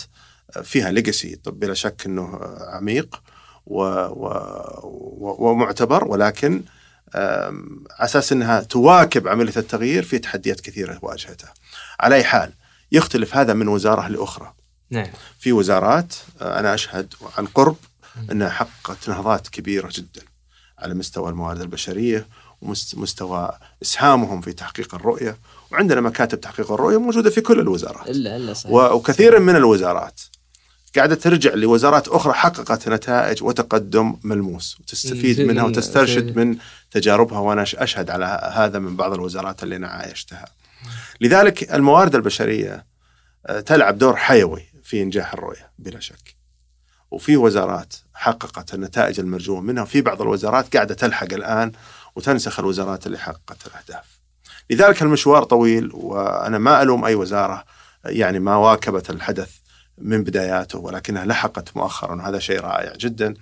فيها 0.64 0.92
ليجسي 0.92 1.36
طب 1.36 1.60
بلا 1.60 1.74
شك 1.74 2.06
إنه 2.06 2.40
عميق 2.60 3.22
و 3.66 3.84
و 3.84 5.36
ومعتبر 5.50 6.08
ولكن 6.08 6.64
على 7.16 7.54
أساس 8.00 8.32
إنها 8.32 8.62
تواكب 8.62 9.28
عملية 9.28 9.58
التغيير 9.58 10.04
في 10.04 10.20
تحديات 10.20 10.60
كثيرة 10.62 11.00
واجهتها. 11.02 11.54
على 12.00 12.16
أي 12.16 12.24
حال 12.24 12.54
يختلف 12.92 13.36
هذا 13.36 13.54
من 13.54 13.68
وزارة 13.68 14.08
لأخرى. 14.08 14.54
نعم. 14.92 15.08
في 15.40 15.52
وزارات 15.52 16.14
أنا 16.42 16.74
أشهد 16.74 17.14
عن 17.38 17.46
قرب 17.46 17.76
إنها 18.32 18.50
حققت 18.50 19.10
نهضات 19.10 19.48
كبيرة 19.48 19.90
جدا 19.92 20.22
على 20.80 20.94
مستوى 20.94 21.30
الموارد 21.30 21.62
البشرية 21.62 22.28
ومستوى 22.62 23.52
إسهامهم 23.82 24.42
في 24.42 24.54
تحقيق 24.54 24.96
الرؤية 24.96 25.38
وعندنا 25.72 26.02
مكاتب 26.02 26.42
تحقيق 26.42 26.72
الرؤية 26.72 27.00
موجودة 27.00 27.30
في 27.30 27.42
كل 27.42 27.60
الوزارات. 27.60 28.08
الا 28.08 28.36
إلا 28.36 28.54
صحيح. 28.54 28.74
وكثير 28.74 29.40
من 29.40 29.56
الوزارات 29.56 30.22
قاعدة 30.96 31.16
ترجع 31.16 31.54
لوزارات 31.54 32.08
أخرى 32.08 32.34
حققت 32.34 32.90
نتائج 32.90 33.44
وتقدم 33.44 34.16
ملموس 34.24 34.78
وتستفيد 34.80 35.42
منها 35.42 35.64
وتسترشد 35.64 36.38
من 36.38 36.58
تجاربها 36.92 37.40
وأنا 37.40 37.64
أشهد 37.64 38.10
على 38.10 38.52
هذا 38.54 38.80
من 38.80 38.96
بعض 38.96 39.14
الوزارات 39.14 39.64
اللي 39.64 39.76
أنا 39.76 39.88
عايشتها. 39.88 40.46
لذلك 41.22 41.74
الموارد 41.74 42.16
البشرية 42.16 42.86
تلعب 43.66 43.98
دور 43.98 44.16
حيوي 44.16 44.66
في 44.84 45.02
إنجاح 45.02 45.34
الرؤية 45.34 45.72
بلا 45.80 46.00
شك. 46.00 46.39
وفي 47.12 47.38
وزارات 47.38 47.94
حققت 48.14 48.74
النتائج 48.74 49.20
المرجوة 49.20 49.62
منها 49.62 49.84
وفي 49.84 50.02
بعض 50.02 50.22
الوزارات 50.22 50.76
قاعدة 50.76 50.96
تلحق 50.96 51.34
الآن 51.34 51.72
وتنسخ 52.16 52.60
الوزارات 52.60 53.08
اللي 53.08 53.18
حققت 53.18 53.68
الأهداف. 53.68 54.20
لذلك 54.70 55.02
المشوار 55.02 55.44
طويل 55.44 55.90
وأنا 55.94 56.58
ما 56.58 56.82
ألوم 56.82 57.06
أي 57.06 57.16
وزارة 57.16 57.64
يعني 58.06 58.40
ما 58.40 58.56
واكبت 58.56 59.10
الحدث 59.10 59.50
من 59.98 60.24
بداياته 60.24 60.80
ولكنها 60.80 61.26
لحقت 61.26 61.78
مؤخرا 61.78 62.16
وهذا 62.16 62.40
شيء 62.40 62.60
رائع 62.60 62.94
جدا 63.00 63.34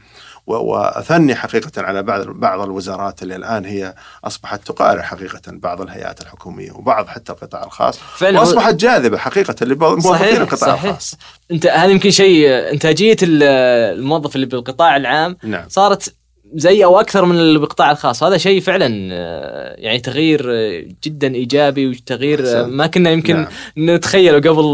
وأثني 0.48 1.36
حقيقة 1.36 1.82
على 1.82 2.04
بعض 2.04 2.28
بعض 2.28 2.62
الوزارات 2.62 3.24
اللي 3.24 3.36
الآن 3.36 3.66
هي 3.66 3.96
أصبحت 4.24 4.68
تقارع 4.68 5.02
حقيقة 5.02 5.42
بعض 5.48 5.82
الهيئات 5.82 6.22
الحكومية 6.22 6.72
وبعض 6.72 7.08
حتى 7.08 7.32
القطاع 7.32 7.64
الخاص 7.64 7.98
فعلا 7.98 8.40
وأصبحت 8.40 8.74
جاذبة 8.74 9.18
حقيقة 9.18 9.66
لموظفين 9.66 10.42
القطاع 10.42 10.76
صحيح. 10.76 10.84
الخاص 10.84 11.16
انت 11.52 11.68
هذا 11.68 11.92
يمكن 11.92 12.12
شيء 12.12 12.50
إنتاجية 12.74 13.18
الموظف 13.24 14.36
اللي 14.36 14.46
بالقطاع 14.46 14.98
العام 14.98 15.38
نعم 15.44 15.70
صارت 15.70 16.14
زي 16.54 16.86
أو 16.86 17.00
أكثر 17.00 17.26
من 17.26 17.36
اللي 17.36 17.60
بالقطاع 17.60 17.92
الخاص 17.92 18.24
هذا 18.24 18.38
شيء 18.38 18.62
فعلا 18.62 19.10
آه، 19.12 19.76
يعني 19.78 20.00
تغيير 20.00 20.52
آه، 20.52 20.88
جدا 21.04 21.36
إيجابي 21.36 21.88
وتغيير 21.88 22.44
آه،. 22.46 22.66
ما 22.66 22.88
كنا 22.88 23.12
يمكن 23.12 23.36
نعم. 23.36 23.48
نتخيله 23.78 24.38
قبل 24.38 24.74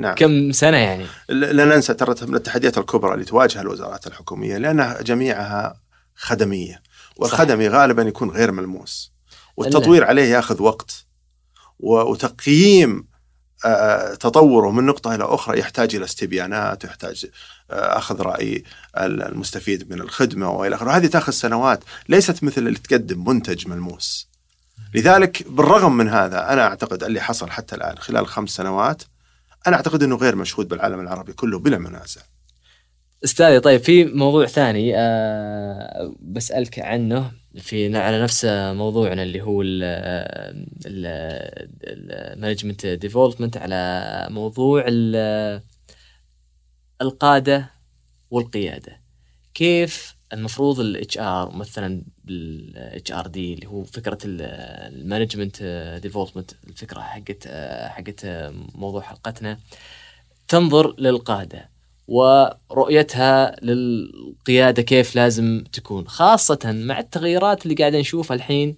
نعم. 0.00 0.14
كم 0.14 0.52
سنة 0.52 0.76
يعني 0.76 1.06
لا 1.28 1.64
ننسى 1.64 1.94
ترى 1.94 2.14
من 2.26 2.34
التحديات 2.34 2.78
الكبرى 2.78 3.14
اللي 3.14 3.24
تواجه 3.24 3.60
الوزارات 3.60 4.06
الحكومية 4.06 4.58
لأنها 4.58 5.02
جميعها 5.02 5.80
خدمية 6.14 6.82
والخدمي 7.16 7.68
غالبا 7.68 8.02
يكون 8.02 8.30
غير 8.30 8.52
ملموس 8.52 9.12
والتطوير 9.56 10.04
عليه 10.04 10.24
ياخذ 10.24 10.62
وقت 10.62 11.06
وتقييم 11.80 13.07
تطوره 14.20 14.70
من 14.70 14.86
نقطة 14.86 15.14
إلى 15.14 15.24
أخرى 15.24 15.58
يحتاج 15.58 15.94
إلى 15.94 16.04
استبيانات 16.04 16.84
ويحتاج 16.84 17.26
آه، 17.70 17.98
أخذ 17.98 18.20
رأي 18.20 18.64
المستفيد 18.98 19.92
من 19.92 20.00
الخدمة 20.00 20.50
وإلى 20.50 20.74
آخره. 20.76 20.90
هذه 20.90 21.06
تأخذ 21.06 21.32
سنوات 21.32 21.84
ليست 22.08 22.44
مثل 22.44 22.66
اللي 22.66 22.78
تقدم 22.78 23.24
منتج 23.28 23.68
ملموس. 23.68 24.28
لذلك 24.94 25.48
بالرغم 25.48 25.96
من 25.96 26.08
هذا 26.08 26.52
أنا 26.52 26.62
أعتقد 26.62 27.02
اللي 27.02 27.20
حصل 27.20 27.50
حتى 27.50 27.74
الآن 27.74 27.98
خلال 27.98 28.26
خمس 28.26 28.50
سنوات 28.50 29.02
أنا 29.66 29.76
أعتقد 29.76 30.02
أنه 30.02 30.16
غير 30.16 30.36
مشهود 30.36 30.68
بالعالم 30.68 31.00
العربي 31.00 31.32
كله 31.32 31.58
بلا 31.58 31.78
منازع. 31.78 32.20
أستاذي 33.24 33.60
طيب 33.60 33.80
في 33.80 34.04
موضوع 34.04 34.46
ثاني 34.46 34.92
آه 34.96 36.14
بسألك 36.20 36.78
عنه. 36.78 37.32
في 37.56 37.96
على 37.96 38.22
نفس 38.22 38.44
موضوعنا 38.74 39.22
اللي 39.22 39.42
هو 39.42 39.62
ال 41.86 41.95
management 41.95 42.86
development 42.86 43.56
على 43.56 44.26
موضوع 44.30 44.84
ال- 44.88 45.62
القادة 47.02 47.70
والقيادة. 48.30 49.00
كيف 49.54 50.16
المفروض 50.32 50.80
الاتش 50.80 51.18
ار 51.18 51.50
مثلا 51.56 52.02
بالاتش 52.24 53.12
ار 53.12 53.26
دي 53.26 53.54
اللي 53.54 53.66
هو 53.66 53.84
فكرة 53.84 54.18
ال 54.24 54.36
management 54.36 55.62
development 56.02 56.50
الفكرة 56.68 57.00
حقت 57.00 57.48
حقت 57.88 58.26
موضوع 58.74 59.00
حلقتنا 59.00 59.58
تنظر 60.48 60.94
للقادة. 61.00 61.70
ورؤيتها 62.08 63.56
للقيادة 63.62 64.82
كيف 64.82 65.16
لازم 65.16 65.64
تكون 65.72 66.08
خاصة 66.08 66.58
مع 66.64 66.98
التغيرات 66.98 67.62
اللي 67.66 67.74
قاعد 67.74 67.96
نشوفها 67.96 68.34
الحين 68.34 68.76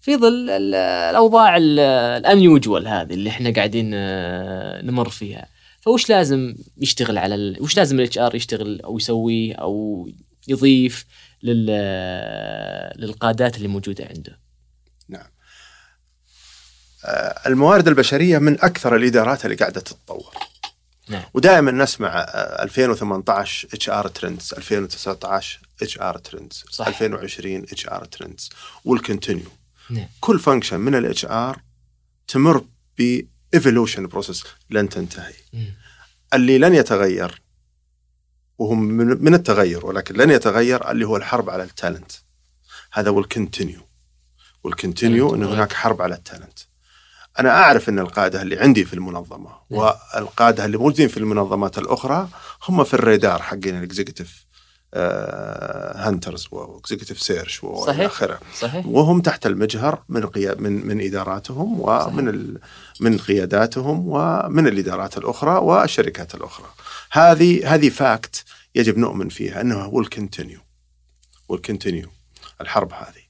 في 0.00 0.16
ظل 0.16 0.50
ال- 0.50 0.74
الأوضاع 1.10 1.56
ال 1.56 1.73
unusual 1.73 2.88
هذه 2.88 3.14
اللي 3.14 3.30
إحنا 3.30 3.50
قاعدين 3.50 3.90
آه، 3.94 4.82
نمر 4.84 5.08
فيها. 5.08 5.46
فوش 5.80 6.10
لازم 6.10 6.54
يشتغل 6.78 7.18
على 7.18 7.34
ال... 7.34 7.62
وش 7.62 7.76
لازم 7.76 8.00
ال 8.00 8.18
HR 8.18 8.34
يشتغل 8.34 8.80
أو 8.80 8.96
يسويه 8.96 9.54
أو 9.54 10.08
يضيف 10.48 11.04
لل... 11.42 11.66
للقادات 12.96 13.56
اللي 13.56 13.68
موجودة 13.68 14.04
عنده؟ 14.14 14.38
آه، 17.04 17.40
الموارد 17.46 17.88
البشرية 17.88 18.38
من 18.38 18.52
أكثر 18.60 18.96
الإدارات 18.96 19.44
اللي 19.44 19.56
قاعدة 19.56 19.80
تتطور. 19.80 20.34
نعم. 21.08 21.22
ودائما 21.34 21.70
نسمع 21.70 22.08
آه، 22.08 22.62
2018 22.62 23.68
HR 23.74 24.08
trends 24.08 24.54
2019 24.54 25.60
HR 25.82 26.18
trends 26.18 26.64
صح. 26.70 26.86
2020 26.86 27.62
HR 27.62 28.04
trends 28.04 28.50
وال 28.84 28.97
continue 28.97 29.50
نعم. 29.90 30.08
كل 30.20 30.38
function 30.38 30.80
من 30.80 30.94
ال 30.94 31.24
HR 31.24 31.62
تمر 32.28 32.64
ب 32.98 33.20
evolution 33.54 34.06
process 34.06 34.44
لن 34.70 34.88
تنتهي 34.88 35.34
مم. 35.52 35.74
اللي 36.34 36.58
لن 36.58 36.74
يتغير 36.74 37.42
وهو 38.58 38.74
من 38.74 39.06
من 39.06 39.34
التغير 39.34 39.86
ولكن 39.86 40.16
لن 40.16 40.30
يتغير 40.30 40.90
اللي 40.90 41.06
هو 41.06 41.16
الحرب 41.16 41.50
على 41.50 41.62
ال 41.62 41.69
talent 41.69 42.12
هذا 42.92 43.10
وال 43.10 43.24
continue 43.24 43.80
وال 44.64 44.78
continue 44.78 45.34
انه 45.34 45.54
هناك 45.54 45.72
حرب 45.72 46.02
على 46.02 46.14
ال 46.14 46.20
talent 46.20 46.58
أنا 47.38 47.50
أعرف 47.50 47.88
أن 47.88 47.98
القادة 47.98 48.42
اللي 48.42 48.58
عندي 48.58 48.84
في 48.84 48.94
المنظمة 48.94 49.50
نعم. 49.70 49.80
والقادة 49.80 50.64
اللي 50.64 50.76
موجودين 50.76 51.08
في 51.08 51.16
المنظمات 51.16 51.78
الأخرى 51.78 52.28
هم 52.68 52.84
في 52.84 52.94
الرادار 52.94 53.42
حقين 53.42 53.78
ال 53.78 53.85
executive 53.85 54.48
hunters 54.94 56.48
و 56.50 56.57
executive 56.57 57.22
search 57.22 57.64
والى. 57.64 58.06
آخره 58.06 58.40
صحيح 58.58 58.86
وهم 58.86 59.20
تحت 59.20 59.46
المجهر 59.46 60.02
من 60.08 60.26
قيا 60.26 60.54
من 60.54 60.86
من 60.86 61.00
إداراتهم 61.00 61.80
ومن 61.80 62.28
ال 62.28 62.58
من 63.00 63.18
قياداتهم 63.18 64.04
ومن 64.08 64.66
الإدارات 64.66 65.18
الأخرى 65.18 65.50
والشركات 65.50 66.34
الأخرى. 66.34 66.66
هذه 67.10 67.74
هذه 67.74 67.88
fact 67.88 68.44
يجب 68.74 68.98
نؤمن 68.98 69.28
فيها 69.28 69.60
انه 69.60 69.80
هو 69.80 70.00
ال 70.00 70.07
continue 70.07 70.60
وال 71.48 71.60
continue 71.60 72.08
الحرب 72.60 72.92
هذه. 72.92 73.28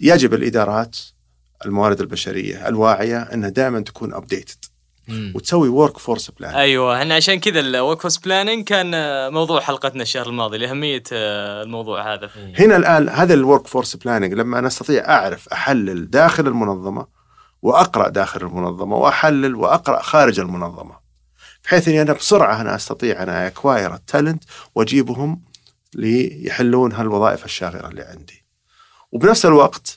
يجب 0.00 0.34
الإدارات 0.34 0.96
الموارد 1.66 2.00
البشرية 2.00 2.68
الواعية 2.68 3.18
إنها 3.22 3.48
دائما 3.48 3.80
تكون 3.80 4.14
updated. 4.14 4.64
وتسوي 5.34 5.68
workforce 5.68 6.30
plan. 6.30 6.54
أيوه 6.54 6.98
إحنا 6.98 7.14
عشان 7.14 7.40
كذا 7.40 7.60
ال 7.60 8.00
workforce 8.00 8.18
planning 8.18 8.64
كان 8.64 8.94
آه، 8.94 9.28
موضوع 9.28 9.60
حلقتنا 9.60 10.02
الشهر 10.02 10.28
الماضي 10.28 10.58
لأهمية 10.58 11.02
آه، 11.12 11.62
الموضوع 11.62 12.14
هذا 12.14 12.30
هنا 12.58 12.76
الآن 12.76 13.08
هذا 13.08 13.34
ال 13.34 13.66
workforce 13.66 13.96
planning 13.96 14.34
لما 14.34 14.58
أنا 14.58 14.66
استطيع 14.66 15.08
أعرف 15.08 15.48
أحلل 15.48 16.10
داخل 16.10 16.46
المنظمة 16.46 17.06
وأقرأ 17.62 18.08
داخل 18.08 18.40
المنظمة 18.40 18.96
وأحلل 18.96 19.54
وأقرأ 19.54 20.02
خارج 20.02 20.40
المنظمة 20.40 20.96
بحيث 21.64 21.88
إني 21.88 22.02
أنا 22.02 22.12
بسرعة 22.12 22.60
أنا 22.60 22.74
أستطيع 22.74 23.22
أنا 23.22 23.46
acquire 23.46 23.94
ال 23.94 24.01
talent 24.01 24.44
وأجيبهم 24.74 25.42
ليحلون 25.94 26.92
هالوظائف 26.92 27.44
الشاغرة 27.44 27.88
اللي 27.88 28.02
عندي. 28.02 28.44
وبنفس 29.12 29.46
الوقت 29.46 29.96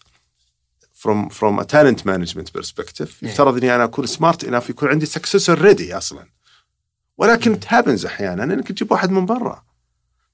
from 1.03 1.29
from 1.29 1.59
a 1.59 1.65
talent 1.65 1.99
management 2.05 2.51
perspective 2.59 3.09
يفترض 3.21 3.57
اني 3.57 3.75
أنا 3.75 3.83
أكون 3.83 4.05
smart 4.05 4.43
enough 4.43 4.69
يكون 4.69 4.89
عندي 4.89 5.05
successor 5.05 5.57
ready 5.59 5.95
أصلا. 5.95 6.25
ولكن 7.17 7.59
it 7.59 7.70
happens 7.70 8.05
أحيانا 8.05 8.43
إنك 8.43 8.67
تجيب 8.67 8.91
واحد 8.91 9.11
من 9.11 9.25
برا. 9.25 9.63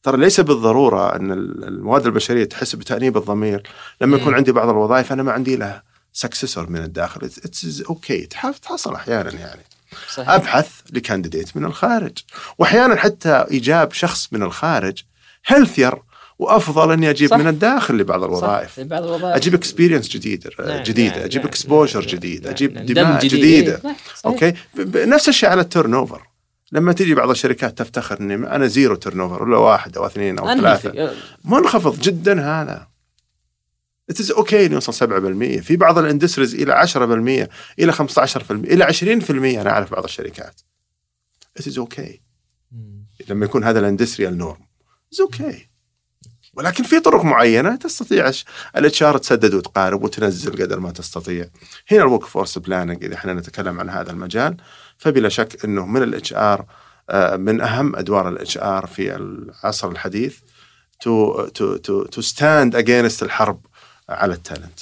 ترى 0.03 0.17
ليس 0.17 0.39
بالضرورة 0.39 1.15
أن 1.15 1.31
الموارد 1.31 2.05
البشرية 2.05 2.45
تحس 2.45 2.75
بتأنيب 2.75 3.17
الضمير. 3.17 3.63
لما 4.01 4.17
يكون. 4.17 4.33
عندي 4.33 4.51
بعض 4.51 4.69
الوظائف 4.69 5.11
أنا 5.11 5.23
ما 5.23 5.31
عندي 5.31 5.55
لها 5.55 5.83
successor 6.13 6.69
من 6.69 6.83
الداخل. 6.83 7.25
it's 7.25 7.81
okay 7.81 8.25
تحصل 8.61 8.95
أحيانا 8.95 9.31
يعني. 9.31 9.61
صحيح. 10.13 10.29
أبحث 10.29 10.81
ل 10.91 10.98
candidate 10.98 11.57
من 11.57 11.65
الخارج. 11.65 12.17
واحيانا 12.57 12.95
حتى 12.95 13.45
إيجاب 13.51 13.93
شخص 13.93 14.33
من 14.33 14.43
الخارج 14.43 15.03
healthier 15.45 16.01
وأفضل 16.43 16.91
أني 16.91 17.09
أجيب 17.09 17.29
صح. 17.29 17.37
من 17.37 17.47
الداخل 17.47 17.97
لبعض 17.97 18.23
الوظائف. 18.23 18.75
صح. 18.75 18.83
بعض 18.83 19.03
الوظائف. 19.03 19.35
أجيب 19.35 19.53
experience 19.53 20.09
جديد 20.09 20.47
نعم، 20.59 20.83
جديدة. 20.83 21.15
نعم، 21.15 21.23
أجيب 21.23 21.41
نعم، 21.41 21.47
exposure 21.47 21.99
نعم، 21.99 22.09
جديد 22.09 22.43
نعم، 22.43 22.51
أجيب 22.51 22.73
نعم. 22.73 22.85
دماء 22.85 23.11
دم 23.21 23.27
جديد. 23.27 23.39
جديدة. 23.39 23.81
صح، 24.15 24.25
okay؟ 24.25 24.53
نفس 24.95 25.29
الشيء 25.29 25.49
على 25.49 25.61
ال 25.61 25.93
turnover 25.93 26.21
لما 26.71 26.93
تيجي 26.93 27.15
بعض 27.15 27.29
الشركات 27.29 27.77
تفتخر 27.77 28.19
إني 28.19 28.35
أنا 28.35 28.67
zero 28.67 28.95
turnover 28.95 29.43
ولا 29.43 29.57
واحد 29.57 29.97
أو 29.97 30.05
اثنين 30.05 30.39
أو 30.39 30.47
ثلاثة. 30.47 30.89
أنهي. 30.89 31.11
منخفض 31.43 31.99
جدا 31.99 32.41
هذا. 32.41 32.87
it's 34.09 34.31
okay 34.31 34.65
إنه 34.65 34.73
يوصل 34.73 34.93
7% 34.93 35.61
في 35.61 35.75
بعض 35.75 35.97
ال 35.97 36.02
industries 36.02 36.55
إلى 36.55 36.73
10% 36.73 37.49
إلى 37.79 37.93
15% 37.93 38.51
إلى 38.51 38.83
20% 38.83 39.61
أنا 39.61 39.69
أعرف 39.69 39.91
بعض 39.91 40.03
الشركات. 40.03 40.61
it's 41.57 41.77
okay 41.77 42.21
لما 43.29 43.45
يكون 43.45 43.63
هذا 43.63 43.79
ال 43.79 43.85
industrial 43.85 44.37
norm 44.37 44.61
it's 45.11 45.21
okay 45.21 45.72
ولكن 46.53 46.83
في 46.83 46.99
طرق 46.99 47.23
معينة 47.23 47.75
تستطيع 47.75 48.31
ال 48.77 49.03
HR 49.03 49.17
تسدد 49.17 49.53
وتقارب 49.53 50.03
وتنزل 50.03 50.63
قدر 50.63 50.79
ما 50.79 50.91
تستطيع. 50.91 51.45
هنا 51.91 52.01
ال 52.01 52.25
workforce 52.25 52.57
planning 52.57 53.03
إذا 53.03 53.15
إحنا 53.15 53.33
نتكلم 53.33 53.79
عن 53.79 53.89
هذا 53.89 54.11
المجال 54.11 54.57
فبلا 54.97 55.29
شك 55.29 55.65
إنه 55.65 55.85
من 55.85 56.03
ال 56.03 56.33
HR 56.33 56.65
من 57.37 57.61
أهم 57.61 57.95
أدوار 57.95 58.29
ال 58.29 58.57
HR 58.57 58.85
في 58.85 59.15
العصر 59.15 59.89
الحديث 59.91 60.37
to 61.01 61.45
to 61.47 61.77
to 61.77 62.03
to 62.03 62.21
stand 62.21 62.75
against 62.75 63.23
الحرب 63.23 63.65
على 64.09 64.33
ال 64.33 64.39
talent. 64.39 64.79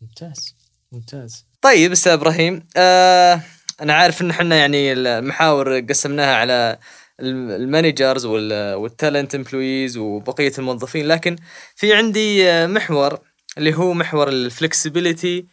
ممتاز 0.00 0.54
ممتاز 0.92 1.44
طيب 1.60 1.92
أستاذ 1.92 2.12
إبراهيم 2.12 2.62
آه 2.76 3.40
أنا 3.80 3.94
عارف 3.94 4.22
إن 4.22 4.30
إحنا 4.30 4.56
يعني 4.56 4.92
المحاور 4.92 5.80
قسمناها 5.80 6.34
على 6.36 6.78
ال 7.20 7.32
managers 7.32 8.26
وال 8.26 8.53
talent 8.53 9.34
employees 9.34 9.96
وبقية 9.96 10.52
الموظفين. 10.58 11.08
لكن 11.08 11.36
في 11.74 11.94
عندي 11.94 12.50
آه، 12.50 12.66
محور 12.66 13.18
اللي 13.58 13.74
هو 13.74 13.92
محور 13.92 14.28
ال 14.28 14.38
flexibility 14.38 15.46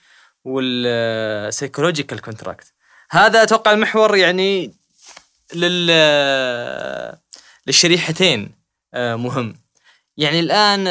وال 0.44 0.67
psychological 0.67 2.22
contract 2.22 2.74
هذا 3.12 3.44
أتوقع 3.44 3.72
المحور 3.72 4.16
يعني 4.16 4.74
لل 5.56 5.88
آه، 5.92 7.20
للشريحتين 7.68 8.52
آه، 8.94 9.16
مهم. 9.16 9.56
يعني 10.18 10.40
الآن 10.40 10.88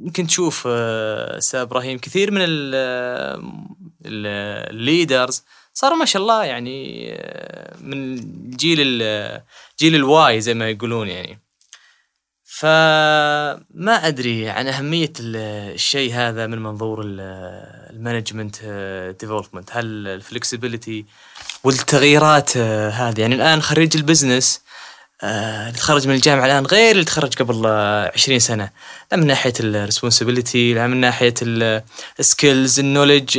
يمكن 0.00 0.26
تشوف 0.26 0.66
أستاذ 0.66 1.60
إبراهيم 1.60 1.98
كثير 1.98 2.30
من 2.30 2.40
ال 4.06 4.23
leaders 4.23 5.44
صاروا 5.78 5.96
ما 5.98 6.04
شاء 6.04 6.22
الله 6.22 6.44
يعني 6.44 7.06
آه، 7.12 7.76
من 7.80 8.16
جيل 8.50 8.78
ال- 8.80 9.42
جيل 9.78 9.94
ال 9.94 10.17
Y 10.17 10.40
زي 10.40 10.54
ما 10.54 10.70
يقولون 10.70 11.08
يعني. 11.08 11.40
فما 12.44 14.06
أدري 14.06 14.48
عن 14.48 14.66
أهمية 14.68 15.12
ال- 15.20 15.36
الشيء 15.74 16.12
هذا 16.14 16.46
من 16.46 16.58
منظور 16.62 17.00
ال 17.04 17.18
management 17.18 18.56
development 19.20 19.70
هل 19.72 20.08
ال 20.08 20.16
flexibility 20.16 21.04
والتغييرات 21.64 22.56
آه، 22.56 22.90
هذه؟ 22.90 23.20
يعني 23.20 23.34
الآن 23.34 23.62
خريج 23.62 23.96
ال 23.96 24.03
business 24.03 24.60
آه، 25.22 25.66
اللي 25.66 25.78
تخرج 25.78 26.08
من 26.08 26.14
الجامعة 26.14 26.46
الآن 26.46 26.66
غير 26.66 26.92
اللي 26.92 27.04
تخرج 27.04 27.34
قبل 27.34 27.62
آه، 27.66 28.12
20 28.14 28.38
سنة. 28.38 28.70
لا 29.12 29.18
من 29.18 29.26
ناحية 29.26 29.52
ال 29.60 29.68
responsibility 29.68 30.74
لا 30.74 30.86
من 30.86 30.96
ناحية 30.96 31.34
ال 32.18 32.27
skills 32.27 32.78
ال 32.80 32.86
knowledge 32.86 33.38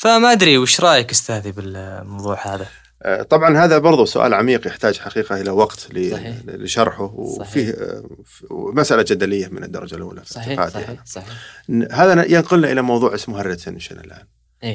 فما 0.00 0.32
أدري 0.32 0.58
وش 0.58 0.80
رأيك 0.80 1.10
أستاذي 1.10 1.52
بالموضوع 1.52 2.54
هذا؟ 2.54 2.66
آه، 3.02 3.22
طبعا 3.22 3.58
هذا 3.64 3.78
برضو 3.78 4.04
سؤال 4.04 4.34
عميق 4.34 4.66
يحتاج 4.66 4.98
حقيقة 4.98 5.40
إلى 5.40 5.50
وقت 5.50 5.80
صحيح. 5.80 6.34
لشرحه 6.46 7.02
وفيه 7.14 7.70
آه، 7.70 8.04
مسألة 8.50 9.02
جدلية 9.02 9.48
من 9.48 9.64
الدرجة 9.64 9.94
الأولى 9.94 10.24
في 10.24 10.36
أنا. 10.40 10.68
صحيح. 11.04 11.26
ن- 11.68 11.92
هذا 11.92 12.24
ينقلنا 12.32 12.72
إلى 12.72 12.82
موضوع 12.82 13.14
اسمه 13.14 13.40
ال 13.40 13.46
retention 13.46 13.98
الآن. 14.00 14.24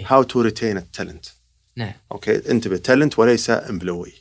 how 0.08 0.24
to 0.24 0.42
retain 0.42 0.78
ال 0.78 0.85
talent 0.85 1.26
نعم. 1.78 1.92
okay؟ 2.12 2.52
انتبه 2.52 2.78
talent 2.78 3.20
وليس 3.20 3.50
employee 3.50 4.14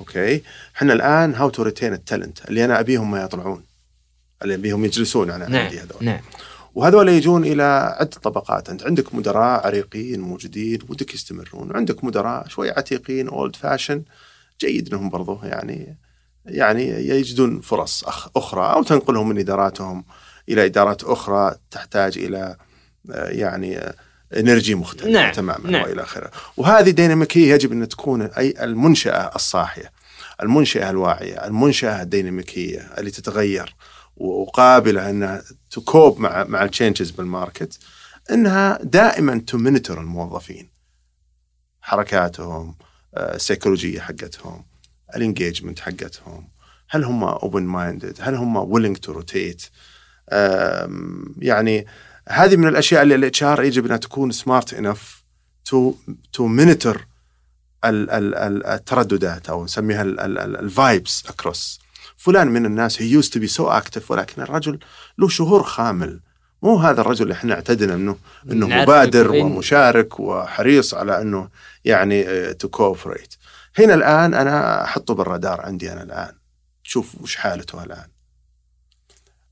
أوكي؟ 0.00 0.42
إحنا 0.76 0.92
الآن 0.92 1.34
how 1.34 1.50
to 1.50 1.62
retain 1.62 1.92
ال 1.92 1.99
talent 1.99 2.38
اللي 2.48 2.64
أنا 2.64 2.80
أبيهم 2.80 3.10
ما 3.10 3.22
يطلعون. 3.22 3.64
اللي 4.42 4.54
أبيهم 4.54 4.84
يجلسون 4.84 5.30
أنا 5.30 5.48
نعم 5.48 5.64
عندي 5.64 5.78
هذول. 5.80 6.04
نعم. 6.04 6.20
وهذول 6.74 7.08
يجون 7.08 7.44
إلى 7.44 7.94
عدة 8.00 8.20
طبقات. 8.22 8.70
أنت 8.70 8.82
عندك 8.82 9.14
مدراء 9.14 9.66
عريقين 9.66 10.20
موجودين 10.20 10.78
ودك 10.88 11.14
يستمرون. 11.14 11.70
وعندك 11.70 12.04
مدراء 12.04 12.48
شوي 12.48 12.70
عتيقين 12.70 13.28
old 13.28 13.56
fashion 13.56 14.02
جيد 14.60 14.94
إنهم 14.94 15.10
برضو 15.10 15.40
يعني 15.42 15.96
يعني 16.46 16.88
يجدون 16.88 17.60
فرص 17.60 18.04
أخرى 18.36 18.72
أو 18.72 18.82
تنقلهم 18.82 19.28
من 19.28 19.38
إداراتهم 19.38 20.04
إلى 20.48 20.64
إدارات 20.64 21.04
أخرى 21.04 21.54
تحتاج 21.70 22.18
إلى 22.18 22.56
آه، 23.10 23.28
يعني 23.28 23.78
آه، 23.78 23.94
energy 24.36 24.74
مختلفه 24.74 25.10
نعم، 25.10 25.32
تماما 25.32 25.70
نعم. 25.70 25.82
وإلى 25.82 26.02
آخره. 26.02 26.30
وهذه 26.56 26.90
ديناميكيه 26.90 27.54
يجب 27.54 27.72
أن 27.72 27.88
تكون 27.88 28.22
أي 28.22 28.54
المنشأة 28.64 29.30
الصاحية 29.34 29.92
المنشأة 30.42 30.90
الواعية 30.90 31.46
المنشأة 31.46 32.02
الديناميكية 32.02 32.90
اللي 32.98 33.10
تتغير. 33.10 33.74
وقابلة 34.22 35.10
انها 35.10 35.42
تcope 35.70 36.20
مع 36.20 36.44
مع 36.44 36.62
ال 36.64 36.70
changes 36.70 37.10
بال 37.10 37.27
market 37.27 37.78
إنها 38.30 38.78
دائما 38.82 39.38
ت 39.38 39.46
monitor 39.46 40.00
الموظفين. 40.00 40.70
حركاتهم 41.80 42.76
السيكولوجيه 43.16 44.00
حقتهم 44.00 44.64
ال 45.16 45.22
engagement 45.22 45.80
حقتهم. 45.80 46.48
هل 46.88 47.04
هم 47.04 47.24
open 47.24 47.62
minded 47.62 48.18
هل 48.20 48.34
هم 48.34 48.56
willing 48.56 48.96
to 48.96 49.12
rotate 49.12 49.62
يعني 51.38 51.86
هذه 52.28 52.56
من 52.56 52.68
الأشياء 52.68 53.02
اللي 53.02 53.14
ال 53.14 53.42
HR 53.42 53.62
يجب 53.62 53.86
انها 53.86 53.96
تكون 53.96 54.32
smart 54.32 54.74
enough 54.74 55.24
to 55.64 55.94
to 56.32 56.46
monitor 56.46 57.06
الترددات 57.84 59.48
أو 59.48 59.64
نسميها 59.64 60.02
ال 60.02 60.22
vibes 60.22 61.24
across 61.28 61.80
فلان 62.16 62.48
من 62.48 62.66
الناس 62.66 63.02
he 63.02 63.08
used 63.08 63.34
to 63.34 63.40
be 63.40 63.46
so 63.46 63.68
active 63.68 64.10
ولكن 64.10 64.42
الرجل 64.42 64.78
له 65.18 65.28
شهور 65.28 65.62
خامل. 65.62 66.20
مو 66.62 66.76
هذا 66.76 67.00
الرجل 67.00 67.22
اللي 67.22 67.34
إحنا 67.34 67.54
اعتدنا 67.54 67.94
إنه 67.94 68.16
إنه 68.50 68.68
مبادر 68.68 69.30
ومشارك 69.30 70.20
وحريص 70.20 70.94
على 70.94 71.22
إنه 71.22 71.48
يعني 71.84 72.24
to 72.54 72.68
cooperate 72.68 73.34
هنا 73.78 73.94
الآن 73.94 74.34
أنا 74.34 74.84
أحطه 74.84 75.14
بالرادار 75.14 75.60
عندي 75.60 75.92
أنا 75.92 76.02
الآن. 76.02 76.32
شوف 76.82 77.14
وش 77.20 77.36
حالته 77.36 77.84
الآن. 77.84 78.06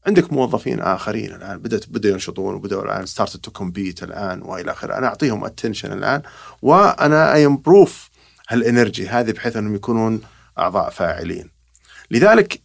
عندك 0.07 0.33
موظفين 0.33 0.81
آخرين 0.81 1.35
الآن 1.35 1.59
بدات 1.59 1.89
بدأوا 1.89 2.13
ينشطون 2.13 2.55
وبدأوا 2.55 2.85
الآن 2.85 3.07
start 3.07 3.37
to 3.37 3.51
compete 3.51 4.03
الآن 4.03 4.43
وإلى 4.43 4.73
آخره. 4.73 4.99
أنا 4.99 5.07
أعطيهم 5.07 5.45
attention 5.45 5.93
الآن 5.93 6.23
وأنا 6.63 7.35
I 7.35 7.47
improve 7.47 8.11
هال 8.49 8.64
energy 8.64 9.09
هذه 9.09 9.31
بحيث 9.31 9.57
إنهم 9.57 9.75
يكونون 9.75 10.21
أعضاء 10.59 10.91
فاعلين. 10.91 11.51
لذلك 12.11 12.63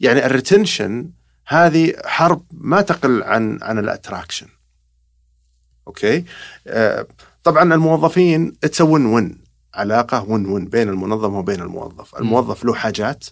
يعني 0.00 0.26
ال 0.26 0.34
retention 0.34 1.10
هذه 1.46 1.94
حرب 2.04 2.42
ما 2.50 2.80
تقل 2.80 3.22
عن 3.22 3.58
عن 3.62 3.78
ال 3.78 3.84
attraction 3.84 4.46
okay؟ 5.86 6.24
آه 6.66 7.06
طبعا 7.44 7.74
الموظفين 7.74 8.52
it's 8.64 8.80
win 8.80 9.06
win 9.06 9.38
علاقة 9.74 10.22
win 10.22 10.46
win 10.46 10.64
بين 10.64 10.88
المنظم 10.88 11.34
وبين 11.34 11.60
الموظف. 11.60 12.16
الموظف 12.16 12.64
له 12.64 12.74
حاجات 12.74 13.24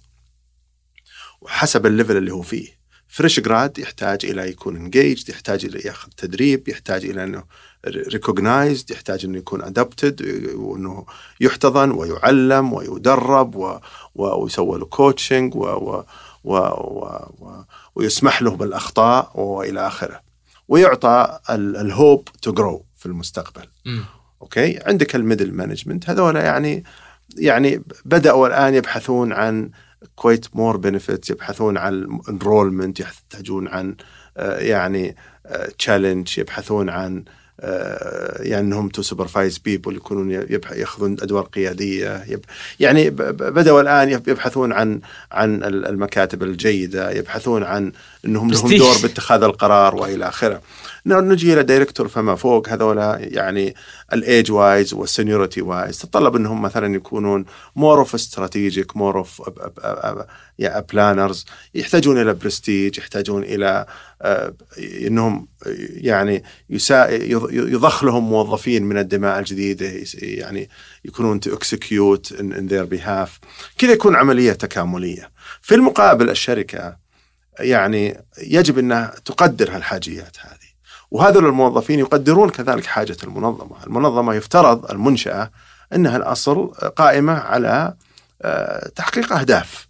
وحسب 1.40 1.86
ال 1.86 1.91
level 1.91 2.16
اللي 2.16 2.32
هو 2.32 2.42
فيه. 2.42 2.76
fresh 3.08 3.40
grad 3.40 3.78
يحتاج 3.78 4.26
إلى 4.26 4.50
يكون 4.50 4.76
engaged 4.76 5.28
يحتاج 5.28 5.64
إلى 5.64 5.80
ياخذ 5.80 6.08
تدريب 6.16 6.68
يحتاج 6.68 7.04
إلى 7.04 7.24
إنه 7.24 7.44
recognized 7.88 8.90
يحتاج 8.90 9.24
إنه 9.24 9.38
يكون 9.38 9.62
adapted 9.62 10.22
وإنه 10.54 11.06
يحتضن 11.40 11.90
ويعلم 11.90 12.72
ويدرب 12.72 13.54
و... 13.54 13.78
و... 14.14 14.42
ويسوى 14.42 14.78
له 14.78 14.86
coaching 14.86 15.54
و... 15.54 15.60
و... 15.64 16.04
و... 16.44 16.54
و... 16.54 17.64
ويسمح 17.94 18.42
له 18.42 18.50
بالأخطاء 18.50 19.40
وإلى 19.40 19.86
آخره. 19.86 20.20
ويعطى 20.68 21.38
ال 21.50 21.66
hope 21.66 22.28
to 22.42 22.52
grow 22.52 22.84
في 22.96 23.06
المستقبل. 23.06 23.66
مم. 23.86 24.04
okay؟ 24.42 24.80
عندك 24.86 25.16
ال 25.16 25.21
middle 25.21 25.52
management 25.52 26.10
هذول 26.10 26.36
يعني 26.36 26.84
يعني 27.36 27.82
بدأوا 28.04 28.46
الآن 28.46 28.74
يبحثون 28.74 29.32
عن 29.32 29.70
quite 30.16 30.56
more 30.56 30.76
benefits 30.76 31.30
يبحثون 31.30 31.76
عن 31.76 32.20
enrollment 32.28 33.00
يحتاجون 33.00 33.68
عن 33.68 33.96
آه، 34.36 34.58
يعني 34.58 35.16
challenge 35.78 36.38
يبحثون 36.38 36.88
عن 36.88 37.24
يعني 38.40 38.66
انهم 38.66 38.88
to 38.88 39.02
supervise 39.02 39.58
people 39.58 39.96
يكونون 39.96 40.30
ياخذون 40.72 41.16
ادوار 41.22 41.42
قياديه 41.44 42.24
يعني 42.80 43.10
بداوا 43.10 43.80
الان 43.80 44.10
يب- 44.10 44.28
يبحثون 44.28 44.72
عن 44.72 45.00
عن 45.32 45.54
ال- 45.64 45.86
المكاتب 45.86 46.42
الجيده 46.42 47.10
يبحثون 47.10 47.62
عن 47.62 47.92
انهم 48.24 48.50
لهم. 48.50 48.76
دور 48.78 48.96
باتخاذ 49.02 49.42
القرار 49.42 49.94
والى 49.94 50.28
اخره 50.28 50.60
نجي 51.06 51.52
إلى 51.52 51.62
director 51.62 52.08
فما 52.08 52.34
فوق 52.34 52.68
هذولا 52.68 53.18
يعني 53.20 53.74
ال 54.12 54.22
age 54.22 54.52
wise 54.52 54.94
وال 54.94 55.07
seniority 55.07 55.62
wise 55.62 55.98
تتطلب 55.98 56.36
إنهم 56.36 56.62
مثلا 56.62 56.94
يكونون 56.94 57.44
more 57.76 57.98
of 57.98 58.14
strategic 58.14 58.96
more 58.96 59.18
of 59.18 59.50
planners 60.92 61.46
يحتاجون 61.74 62.20
إلى 62.20 62.34
برستيج 62.34 62.98
يحتاجون 62.98 63.42
إلى 63.42 63.86
آه، 64.22 64.54
إنهم 64.78 65.48
يعني 65.96 66.44
يضخ 67.50 68.04
لهم 68.04 68.28
موظفين 68.28 68.82
من 68.82 68.98
الدماء 68.98 69.38
الجديدة 69.38 69.92
يعني 70.14 70.68
يكونون 71.04 71.40
to 71.40 71.54
execute 71.54 72.32
on 72.32 72.66
their 72.66 72.84
behalf 72.84 73.38
كذا 73.78 73.92
يكون 73.92 74.16
عملية 74.16 74.52
تكاملية. 74.52 75.30
في 75.62 75.74
المقابل 75.74 76.30
الشركة 76.30 76.96
يعني 77.58 78.24
يجب 78.38 78.78
إنها 78.78 79.14
تقدر 79.24 79.76
هالحاجيات 79.76 80.36
هذه. 80.40 80.65
وهذول 81.16 81.46
الموظفين 81.46 81.98
يقدرون 81.98 82.50
كذلك 82.50 82.86
حاجة 82.86 83.16
المنظمة، 83.24 83.84
المنظمة 83.86 84.34
يفترض 84.34 84.90
المنشأة 84.90 85.50
أنها 85.92 86.16
الأصل 86.16 86.66
قائمة 86.96 87.32
على 87.32 87.94
آه، 88.42 88.88
تحقيق 88.88 89.32
أهداف 89.32 89.88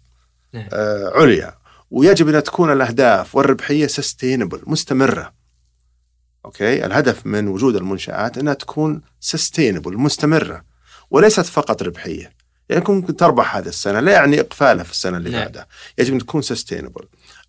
نعم. 0.53 0.67
آه، 0.73 1.11
عليا 1.15 1.53
ويجب 1.91 2.29
أن 2.29 2.43
تكون 2.43 2.71
الأهداف 2.71 3.35
والربحية 3.35 3.87
sustainable 3.87 4.61
مستمرة. 4.65 5.33
okay، 6.45 6.85
الهدف 6.85 7.25
من 7.25 7.47
وجود 7.47 7.75
المنشآت 7.75 8.37
أنها 8.37 8.53
تكون 8.53 9.01
sustainable 9.19 9.97
مستمرة 9.97 10.63
وليست 11.09 11.45
فقط 11.45 11.83
ربحية. 11.83 12.33
يعني 12.69 12.83
ممكن 12.89 13.15
تربح 13.15 13.55
هذه 13.55 13.67
السنة 13.67 13.99
لا 13.99 14.11
يعني 14.11 14.39
إقفالها 14.39 14.83
في 14.83 14.91
السنة 14.91 15.17
اللي 15.17 15.29
نعم. 15.29 15.41
بعدها، 15.41 15.67
يجب 15.97 16.13
أن 16.13 16.19
تكون 16.19 16.41
sustainable. 16.41 17.07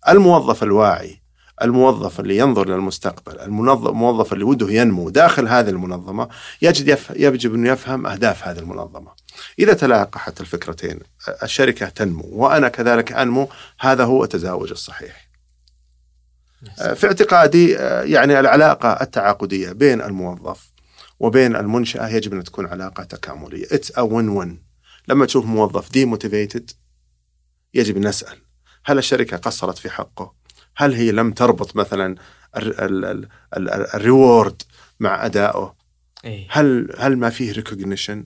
الموظف 0.09 0.63
الواعي 0.63 1.18
الموظف 1.61 2.19
اللي 2.19 2.37
ينظر 2.37 2.69
للمستقبل 2.69 3.39
المنظم- 3.39 3.87
الموظف 3.87 4.33
اللي 4.33 4.43
وده 4.43 4.71
ينمو 4.71 5.09
داخل 5.09 5.47
هذه 5.47 5.69
المنظمة 5.69 6.29
يجب, 6.61 6.87
يف... 6.87 7.09
يجب 7.15 7.53
أنه 7.55 7.69
يفهم 7.69 8.07
أهداف 8.07 8.47
هذه 8.47 8.59
المنظمة. 8.59 9.11
إذا 9.59 9.73
تلاقحت 9.73 10.41
الفكرتين 10.41 10.99
الشركة 11.43 11.89
تنمو 11.89 12.25
وأنا 12.31 12.69
كذلك 12.69 13.11
أنمو 13.11 13.49
هذا 13.79 14.03
هو 14.03 14.23
التزاوج 14.23 14.71
الصحيح. 14.71 15.29
في 16.95 17.07
اعتقادي 17.07 17.71
يعني 18.11 18.39
العلاقة 18.39 18.89
التعاقدية 18.91 19.71
بين 19.71 20.01
الموظف 20.01 20.71
وبين 21.19 21.55
المنشأة 21.55 22.07
يجب 22.07 22.33
أن 22.33 22.43
تكون 22.43 22.65
علاقة 22.65 23.03
تكاملية. 23.03 23.65
It's 23.65 23.89
a 23.95 24.01
win-win. 24.01 24.49
لما 25.07 25.25
تشوف 25.25 25.45
موظف 25.45 25.91
demotivated 25.91 26.71
يجب 27.73 27.97
أن 27.97 28.07
نسأل 28.07 28.37
هل 28.85 28.97
الشركة 28.97 29.37
قصرت 29.37 29.77
في 29.77 29.89
حقه؟ 29.89 30.38
هل 30.81 30.93
هي 30.93 31.11
لم 31.11 31.31
تربط 31.31 31.75
مثلا 31.75 32.15
ال 33.95 34.04
reward 34.04 34.61
مع 34.99 35.25
أدائه؟ 35.25 35.75
إيه. 36.25 36.47
هل 36.49 36.95
هل 36.97 37.17
ما 37.17 37.29
فيه 37.29 37.51
recognition؟ 37.51 38.25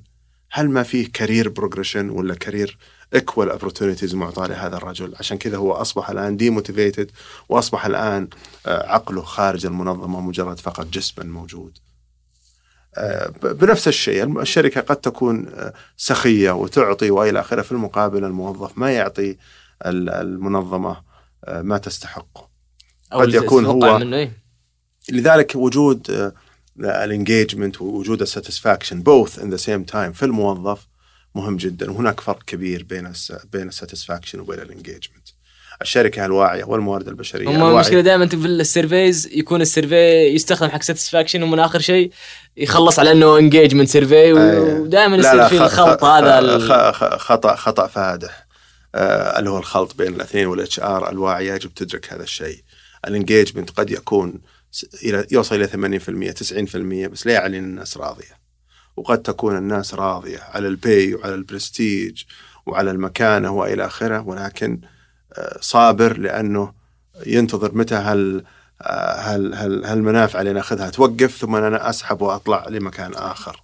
هل 0.52 0.70
ما 0.70 0.84
فيه 0.84 1.08
career 1.14 1.50
progression 1.50 2.10
ولا 2.10 2.36
career 2.36 2.78
equal 3.16 3.50
opportunities 3.50 4.16
معطاه 4.16 4.48
لهذا 4.48 4.78
الرجل 4.78 5.14
عشان 5.20 5.38
كذا 5.38 5.58
هو 5.58 5.72
أصبح 5.72 6.10
الآن 6.10 6.38
demotivated 6.38 7.12
وأصبح 7.50 7.86
الآن 7.86 8.28
آه، 8.66 8.88
عقله 8.94 9.22
خارج 9.22 9.66
المنظمة 9.66 10.22
مجرد 10.22 10.60
فقط 10.60 10.86
جسما 10.88 11.26
موجود. 11.26 11.78
آه، 12.98 13.28
بنفس 13.44 13.88
الشيء 13.88 14.42
الشركة 14.42 14.82
قد 14.82 14.96
تكون 14.96 15.48
آه، 15.48 15.74
سخية 15.98 16.52
وتعطي 16.52 17.12
وإلى 17.12 17.40
آخره 17.40 17.62
في 17.62 17.72
المقابل 17.72 18.24
الموظف 18.24 18.78
ما 18.78 18.92
يعطي 18.92 19.38
ال- 19.86 20.10
المنظمة 20.10 21.13
ما 21.48 21.78
تستحقه. 21.78 22.50
أو 23.14 23.20
قد 23.20 23.34
يكون 23.34 23.66
هو- 23.66 23.98
منه 24.00 24.18
إيه؟ 24.18 24.32
لذلك 25.12 25.56
وجود 25.56 26.32
ال 26.80 26.89
engagement 26.89 27.82
ووجود 27.82 28.22
ال 28.22 28.28
satisfaction 28.28 29.02
both 29.02 29.40
in 29.40 29.50
the 29.50 29.58
same 29.58 29.84
time 29.84 30.12
في 30.14 30.24
الموظف 30.26 30.88
مهم 31.36 31.58
جدا 31.58 31.92
وهناك 31.92 32.20
فرق 32.20 32.44
كبير 32.44 32.84
بين 32.84 33.08
الس 33.08 33.34
بين 33.52 33.68
ال 33.68 33.73
satisfaction 33.73 34.40
وبين 34.40 34.60
ال 34.60 34.65
engagement. 34.65 35.28
الشركة 35.82 36.26
الواعية 36.26 36.64
والموارد 36.64 37.08
البشرية 37.08 37.50
هم 37.50 37.56
الواعية 37.56 37.74
المشكلة 37.76 38.02
دائما 38.02 38.28
في 38.28 38.36
ال 38.36 38.47
surveys 38.47 39.28
يكون 39.34 39.62
ال 39.62 39.71
survey 39.71 40.26
يستخدم 40.36 40.70
حق 40.70 40.82
satisfaction 40.82 41.44
ومن 41.44 41.60
آخر 41.60 41.80
شيء 41.80 42.12
يخلص 42.58 43.00
على 43.00 43.12
إنه 43.12 43.38
engagement 43.38 43.90
survey. 43.90 44.34
ودائما 44.34 45.16
يصير 45.18 45.48
في 45.48 45.58
الخلط 45.58 46.04
هذا 46.04 46.60
خطأ 47.18 47.56
خطأ 47.56 47.88
فادح 47.88 48.30
آه، 48.40 48.43
اللي 48.96 49.50
هو 49.50 49.58
الخلط 49.58 49.96
بين 49.96 50.14
الاثنين 50.14 50.48
وال 50.48 50.80
HR 50.80 51.10
الواعية 51.10 51.54
يجب 51.54 51.74
تدرك 51.74 52.14
هذا 52.14 52.24
الشيء. 52.24 52.64
ال 53.08 53.13
engagement 53.13 53.70
قد 53.70 53.92
يكون 53.92 54.42
إلى 55.04 55.28
يوصل 55.32 55.56
إلى 55.56 55.68
80% 55.68 56.34
90% 57.08 57.12
بس 57.12 57.28
لا 57.28 57.34
يعني 57.34 57.58
ان 57.58 57.64
الناس 57.64 57.98
راضية. 57.98 58.44
وقد 58.96 59.22
تكون 59.22 59.58
الناس 59.58 59.94
راضية 59.94 60.40
على 60.40 60.68
ال 60.68 60.80
pay 60.80 61.16
وعلى 61.16 61.36
البرستيج 61.36 62.24
وعلى 62.66 62.92
المكانة 62.92 63.52
وإلى 63.52 63.86
آخره 63.86 64.28
ولكن 64.28 64.82
آه، 65.34 65.58
صابر 65.62 66.18
لأنه 66.18 66.74
ينتظر 67.26 67.76
متى 67.76 67.96
هل 67.96 68.44
آه، 68.82 69.16
هل 69.16 69.56
هل 69.56 69.86
هالمنافع 69.86 70.42
اللي 70.42 70.54
نأخذها 70.54 70.90
توقف 70.90 71.38
ثم 71.38 71.56
أنا 71.56 71.90
أسحب 71.90 72.22
وأطلع 72.22 72.68
لمكان 72.70 73.14
آخر. 73.14 73.64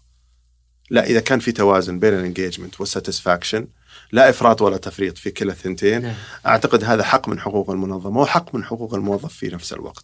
لا 0.89 1.05
إذا 1.05 1.19
كان 1.19 1.39
في 1.39 1.51
توازن 1.51 1.99
بين 1.99 2.13
ال 2.13 2.19
engagement 2.19 2.79
وال 2.79 2.92
satisfaction 2.92 3.67
لا 4.11 4.29
إفراط 4.29 4.61
ولا 4.61 4.77
تفريط 4.77 5.17
في 5.17 5.31
كلا 5.31 5.51
الثنتين 5.51 6.01
نعم. 6.01 6.13
أعتقد 6.45 6.83
هذا 6.83 7.03
حق 7.03 7.29
من 7.29 7.39
حقوق 7.39 7.69
المنظمة 7.69 8.21
وحق 8.21 8.55
من 8.55 8.63
حقوق 8.63 8.93
الموظف 8.93 9.33
في 9.33 9.47
نفس 9.47 9.73
الوقت. 9.73 10.03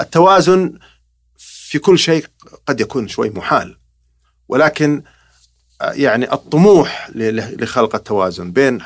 التوازن 0.00 0.78
في 1.36 1.78
كل 1.78 1.98
شيء 1.98 2.26
قد 2.66 2.80
يكون 2.80 3.08
شوي 3.08 3.30
محال 3.30 3.78
ولكن 4.48 5.02
آه، 5.80 5.92
يعني 5.92 6.32
الطموح 6.32 7.10
لخلق 7.14 7.94
التوازن 7.94 8.52
بين 8.52 8.78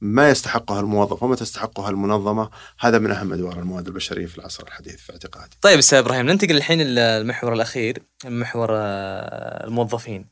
ما 0.00 0.30
يستحقها 0.30 0.80
الموظف 0.80 1.22
وما 1.22 1.36
تستحقها 1.36 1.90
المنظمة 1.90 2.50
هذا 2.80 2.98
من 2.98 3.10
أهم 3.10 3.32
أدوار 3.32 3.58
الموارد 3.58 3.86
البشرية 3.86 4.26
في 4.26 4.38
العصر 4.38 4.62
الحديث 4.62 4.96
في 4.96 5.12
اعتقادي. 5.12 5.56
طيب 5.60 5.78
أستاذ 5.78 5.98
إبراهيم 5.98 6.26
ننتقل 6.26 6.56
الحين 6.56 6.80
للمحور 6.80 7.52
الأخير 7.52 8.02
محور 8.24 8.68
آه، 8.72 9.66
الموظفين 9.66 10.28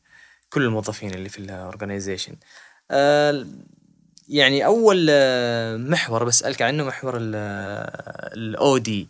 كل 0.49 0.61
الموظفين 0.61 1.13
اللي 1.13 1.29
في 1.29 1.39
ال 1.39 1.46
organization 1.46 2.35
يعني 4.29 4.65
أول 4.65 5.07
آه، 5.09 5.77
محور 5.77 6.23
بسالك 6.23 6.61
عنه 6.61 6.83
محور 6.83 7.13
ال 7.17 8.77
OD 8.77 9.07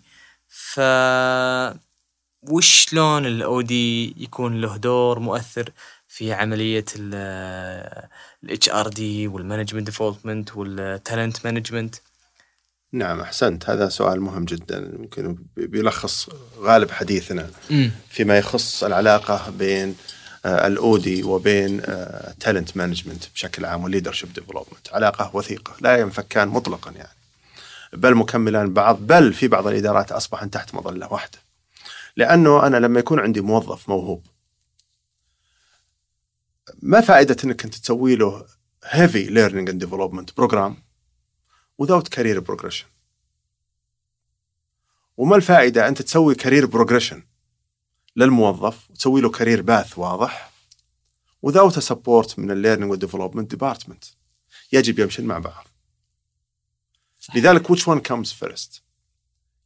ف 0.48 0.80
وش 2.50 2.94
لون 2.94 3.26
ال 3.26 3.62
OD 3.62 4.16
يكون 4.24 4.62
له 4.62 4.78
دور 4.78 5.20
مؤثر 5.20 5.70
في 6.08 6.34
عملية 6.34 6.86
ال 6.96 8.70
HRD 8.70 9.28
وال 9.28 9.38
management 9.38 9.86
development 9.86 10.58
وال 10.58 10.80
talent 10.80 11.46
management 11.46 11.96
نعم 12.94 13.20
أحسنت. 13.20 13.70
هذا 13.70 13.90
سؤال 13.90 14.22
مهم 14.22 14.46
جدا. 14.46 14.92
يمكن 15.00 15.38
بيلخص 15.58 16.30
غالب 16.60 16.92
حديثنا 16.92 17.50
فيما 18.10 18.38
يخص 18.38 18.84
العلاقة 18.84 19.50
بين 19.50 19.96
ال 20.46 20.72
OD 20.72 21.24
وبين 21.24 21.82
talent 22.40 22.78
management 22.78 23.24
بشكل 23.34 23.66
عام 23.66 23.84
وال 23.84 23.92
leadership 23.92 24.34
development 24.34 24.94
علاقة 24.94 25.36
وثيقة 25.36 25.76
لا 25.82 25.98
ينفكان 25.98 26.48
مطلقا 26.48 26.92
يعني. 26.92 27.18
بل 27.94 28.16
مكملان 28.16 28.74
بعض 28.74 29.00
بل 29.00 29.34
في 29.34 29.48
بعض 29.48 29.68
الإدارات 29.68 30.12
أصبحن 30.12 30.50
تحت 30.50 30.76
مظلة 30.76 31.14
واحدة. 31.14 31.40
لأنه 32.18 32.68
أنا 32.68 32.78
لما 32.78 33.00
يكون 33.00 33.20
عندي 33.20 33.42
موظف 33.42 33.90
موهوب 33.90 34.26
ما 36.82 37.02
فائدة 37.02 37.38
إنك 37.44 37.64
أنت 37.64 37.76
تسوي 37.76 38.16
له 38.16 38.46
heavy 38.86 39.30
learning 39.30 39.70
and 39.70 39.80
development 39.86 40.36
program 40.42 40.74
without 41.82 42.10
career 42.10 42.42
progression 42.42 42.86
وما 45.18 45.36
الفائدة 45.36 45.88
أنت 45.88 46.02
تسوي 46.02 46.36
career 46.36 46.66
progression 46.66 47.24
للموظف 48.16 48.92
وتسوي 48.92 49.22
له 49.22 49.30
career 49.30 49.62
path 49.62 49.98
واضح 49.98 50.52
a 51.48 51.82
support 51.82 52.40
من 52.40 52.52
ال 52.52 52.56
learning 52.56 52.92
وال 52.92 53.01
development 53.01 53.52
department 53.52 54.04
يجب 54.72 55.00
يمشي 55.00 55.22
مع 55.22 55.40
بعض. 55.40 55.68
لذلك 57.36 57.72
which 57.72 57.82
one 57.82 58.02
comes 58.12 58.34
first 58.34 58.82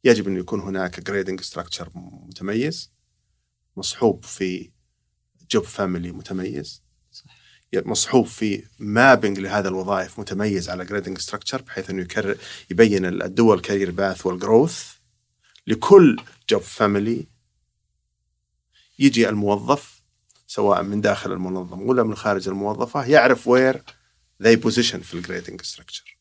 يجب 0.04 0.28
أن 0.28 0.36
يكون 0.36 0.60
هناك 0.60 1.00
grading 1.10 1.44
structure 1.44 1.88
متميز 1.94 2.92
مصحوب 3.76 4.24
في 4.24 4.70
job 5.50 5.64
family 5.64 6.12
متميز 6.12 6.82
مصحوب 7.74 8.26
في 8.26 8.64
mapping 8.78 9.38
لهذا 9.38 9.68
الوظائف 9.68 10.20
متميز 10.20 10.68
على 10.68 10.84
grading 10.84 11.18
structure 11.18 11.62
بحيث 11.62 11.90
أنه 11.90 12.02
يكرر 12.02 12.38
يبين 12.70 13.04
الدول 13.04 13.60
career 13.60 13.90
path 13.90 14.26
وال 14.26 14.43
growth 14.43 14.92
لكل 15.66 16.16
job 16.50 16.62
family 16.62 17.26
يجي 18.98 19.28
الموظف 19.28 20.02
سواء 20.46 20.82
من 20.82 21.00
داخل 21.00 21.32
المنظمة 21.32 21.82
ولا 21.82 22.02
من 22.02 22.14
خارج 22.14 22.48
الموظفة 22.48 23.04
يعرف 23.04 23.48
where 23.48 23.82
they 24.42 24.56
position 24.56 24.96
في 24.96 25.14
ال 25.14 25.20
grading 25.20 25.62
structure 25.62 26.18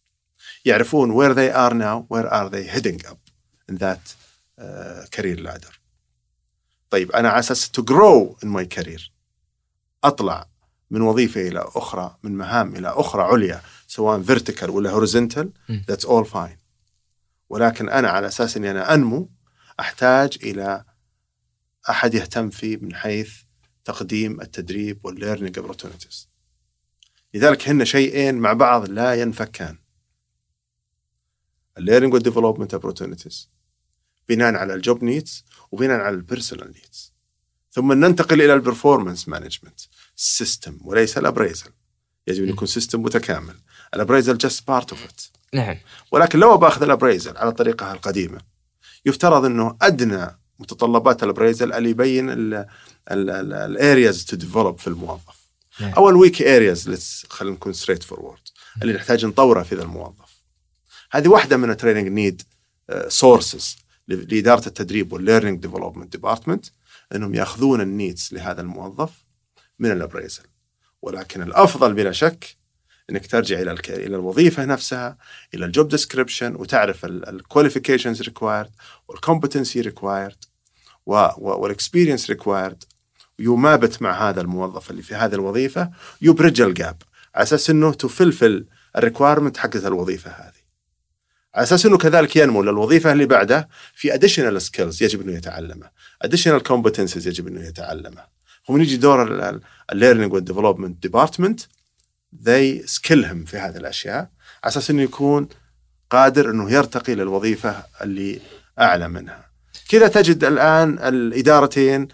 يعرفون 0.66 1.12
where 1.14 1.36
they 1.36 1.54
are 1.56 1.74
now 1.74 2.06
where 2.16 2.30
are 2.34 2.50
they 2.50 2.64
heading 2.76 3.08
up 3.12 3.20
in 3.72 3.78
that 3.78 4.16
uh, 4.60 5.18
career 5.18 5.38
ladder. 5.38 5.72
طيب 6.90 7.12
أنا 7.12 7.30
على 7.30 7.40
أساس 7.40 7.72
to 7.80 7.82
grow 7.84 8.36
in 8.46 8.48
my 8.48 8.66
career 8.80 9.02
أطلع 10.04 10.48
من 10.92 11.02
وظيفة 11.02 11.42
إلى 11.42 11.60
أخرى 11.76 12.18
من 12.24 12.38
مهام 12.38 12.76
إلى 12.76 12.88
أخرى 12.88 13.22
عليا 13.24 13.62
سواء 13.88 14.22
vertical 14.22 14.70
ولا 14.70 14.90
horizontal 14.90 15.52
م. 15.70 15.80
that's 15.88 16.06
all 16.06 16.26
fine 16.26 16.58
ولكن 17.50 17.90
أنا 17.90 18.10
على 18.10 18.28
أساس 18.28 18.58
إني 18.58 18.72
أنا 18.72 18.94
أنمو 18.94 19.30
أحتاج 19.80 20.38
إلى 20.44 20.84
أحد 21.90 22.14
يهتم 22.14 22.50
فيه 22.50 22.78
من 22.78 22.96
حيث 22.96 23.34
تقديم 23.86 24.42
التدريب 24.42 25.06
وال 25.06 25.16
learning 25.16 25.60
opportunities. 25.60 26.28
لذلك 27.34 27.70
هن 27.70 27.86
شيئين 27.86 28.36
مع 28.36 28.54
بعض 28.54 28.90
لا 28.90 29.14
ينفكان. 29.14 29.78
ال 31.78 31.82
learning 31.82 32.14
وال 32.14 32.23
development 32.23 32.76
opportunities. 32.76 33.48
بناء 34.30 34.56
على 34.56 34.74
ال 34.74 34.81
job 34.81 35.04
needs 35.04 35.46
وبناء 35.72 36.00
على 36.00 36.16
ال 36.16 36.21
personal 36.21 36.68
needs 36.68 37.14
ثم 37.72 37.94
ننتقل 37.94 38.42
إلى 38.42 38.54
ال 38.54 38.60
performance 38.60 39.28
management 39.28 39.80
system 40.16 40.80
وليس 40.82 41.18
ال 41.18 41.23
appraisal 41.23 41.70
يجب 42.28 42.44
أن 42.44 42.50
يكون 42.50 42.68
system 42.68 43.02
متكامل. 43.02 43.56
ال 43.94 43.98
appraisal 43.98 44.38
just 44.38 44.68
part 44.68 44.92
of 44.92 45.04
it 45.04 45.22
نعم. 45.54 45.78
ولكن 46.12 46.40
لو 46.40 46.58
باخذ 46.58 46.84
ال 46.84 46.89
appraisal 46.89 47.38
على 47.38 47.52
طريقها 47.52 47.94
القديمة 47.94 48.42
يفترض 49.06 49.46
أنه 49.46 49.78
أدنى 49.82 50.40
متطلبات 50.60 51.24
ال 51.24 51.29
appraisal 51.29 51.74
اللي 51.74 51.90
يبين 51.90 52.30
ال 53.12 53.31
areas 53.31 54.26
to 54.26 54.36
develop 54.36 54.80
في 54.80 54.88
الموظف. 54.88 55.46
أو 55.82 56.10
ال 56.10 56.16
weak 56.16 56.42
areas 56.42 57.26
خلينا 57.30 57.56
نكون 57.56 57.74
straightforward 57.74 58.42
اللي 58.82 58.94
نحتاج 58.94 59.26
نطوره 59.26 59.64
في 59.64 59.76
ذا 59.76 59.84
الموظف. 59.84 60.36
هذه 61.12 61.28
واحدة 61.28 61.58
من 61.58 61.70
ال 61.70 61.74
training 61.74 62.08
need 62.08 62.42
sources 63.08 63.78
لإدارة 64.08 64.68
التدريب 64.68 65.14
وال 65.14 65.23
learning 65.23 65.62
development 65.62 66.12
department 66.12 66.66
إنهم 67.16 67.36
يأخذون 67.36 67.82
ال 67.82 67.90
needs 67.90 68.30
لهذا 68.32 68.62
الموظف 68.62 69.12
من 69.80 69.92
ال 69.92 69.97
appraisal 69.97 70.44
ولكن 71.02 71.42
الأفضل 71.42 71.94
بلا 71.94 72.12
شك 72.12 72.58
إنك 73.10 73.28
ترجع 73.28 73.62
إلى. 73.62 73.72
إلى 73.90 74.16
الوظيفة 74.16 74.66
نفسها 74.66 75.18
إلى 75.54 75.66
ال 75.66 75.71
job 75.71 75.88
description 75.88 76.56
وتعرف 76.56 77.06
الكواليفيكيشنز 77.06 78.22
ريكوايرد 78.22 78.72
والكومبتنسي 79.08 79.82
ريكوايرد 79.82 80.46
والاكسبيرينس 81.06 82.30
ريكوايرد 82.30 82.84
ويمابت 83.40 84.02
مع 84.02 84.30
هذا 84.30 84.42
الموظف 84.42 84.92
اللي 84.92 85.02
في 85.02 85.16
هذه 85.16 85.34
الوظيفة. 85.36 85.92
ي 86.22 86.27
bridge 86.27 86.62
ال 86.62 86.72
gap 86.72 87.02
على 87.36 87.44
أساس 87.44 87.70
إنه 87.70 87.94
ت 87.94 88.03
fulfill 88.03 88.66
ال 88.96 89.01
requirement 89.01 89.58
حقت 89.58 89.86
الوظيفة 89.86 90.32
هذه. 90.32 90.66
على 91.56 91.64
أساس 91.64 91.86
إنه 91.86 91.98
كذلك 91.98 92.36
ينمو 92.36 92.64
للوظيفة 92.64 93.12
اللي 93.12 93.26
بعده 93.26 93.70
في 93.96 94.14
additional 94.14 94.62
skills 94.62 95.04
يجب 95.04 95.22
إنه 95.22 95.38
يتعلمها 95.38 95.92
additional 96.22 96.64
competencies 96.64 97.28
يجب 97.28 97.48
إنه 97.48 97.68
يتعلمها 97.68 98.30
هم 98.70 98.82
يجي 98.82 98.98
دور 98.98 99.60
ال 99.92 99.96
learning 99.96 100.34
وال 100.34 100.44
development 100.44 101.02
department 101.02 101.62
they 102.34 102.86
skill 102.86 103.28
هم 103.28 103.46
في 103.46 103.58
هذه 103.58 103.78
الأشياء 103.78 104.30
على 104.64 104.72
أساس 104.72 104.90
إنه 104.90 105.02
يكون 105.02 105.48
قادر 106.10 106.50
إنه 106.50 106.72
يرتقي 106.72 107.16
للوظيفة 107.16 107.84
اللي 108.02 108.40
أعلى 108.80 109.08
منها. 109.08 109.46
كذا 109.90 110.08
تجد 110.08 110.44
الآن 110.44 111.00
الإدارتين 111.00 112.08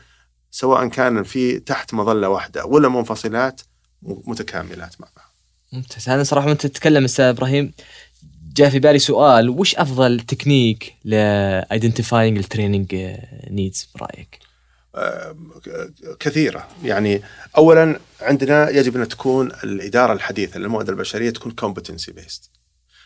سواء 0.52 0.88
كان 0.88 1.24
في 1.24 1.60
تحت 1.60 1.94
مظلة 1.94 2.30
واحدة 2.30 2.66
ولا 2.66 2.90
منفصلات 2.90 3.62
متكاملات 4.02 5.02
مع 5.02 5.08
بعض. 5.18 5.32
ممتاز 5.74 6.10
أنا 6.10 6.24
صراحة 6.24 6.48
وأنت 6.48 6.68
تتكلم 6.68 7.04
أستاذ 7.04 7.26
إبراهيم 7.26 7.74
جاء 8.54 8.70
في 8.70 8.80
بالي 8.80 9.00
سؤال 9.00 9.50
وش 9.50 9.76
أفضل 9.76 10.20
technique 10.20 10.94
ل 11.04 11.15
identifying 11.15 12.38
ال 12.38 12.44
training 12.44 12.96
needs 13.50 13.90
برأيك؟ 13.96 14.40
كثيرة. 16.20 16.68
يعني 16.84 17.22
أولا 17.58 18.00
عندنا 18.22 18.70
يجب 18.70 18.98
أن 18.98 19.08
تكون 19.08 19.52
الإدارة 19.64 20.14
الحديثة 20.14 20.60
للموارد 20.60 20.90
البشرية 20.90 21.30
تكون 21.30 21.56
competency 21.62 22.14
based. 22.14 22.50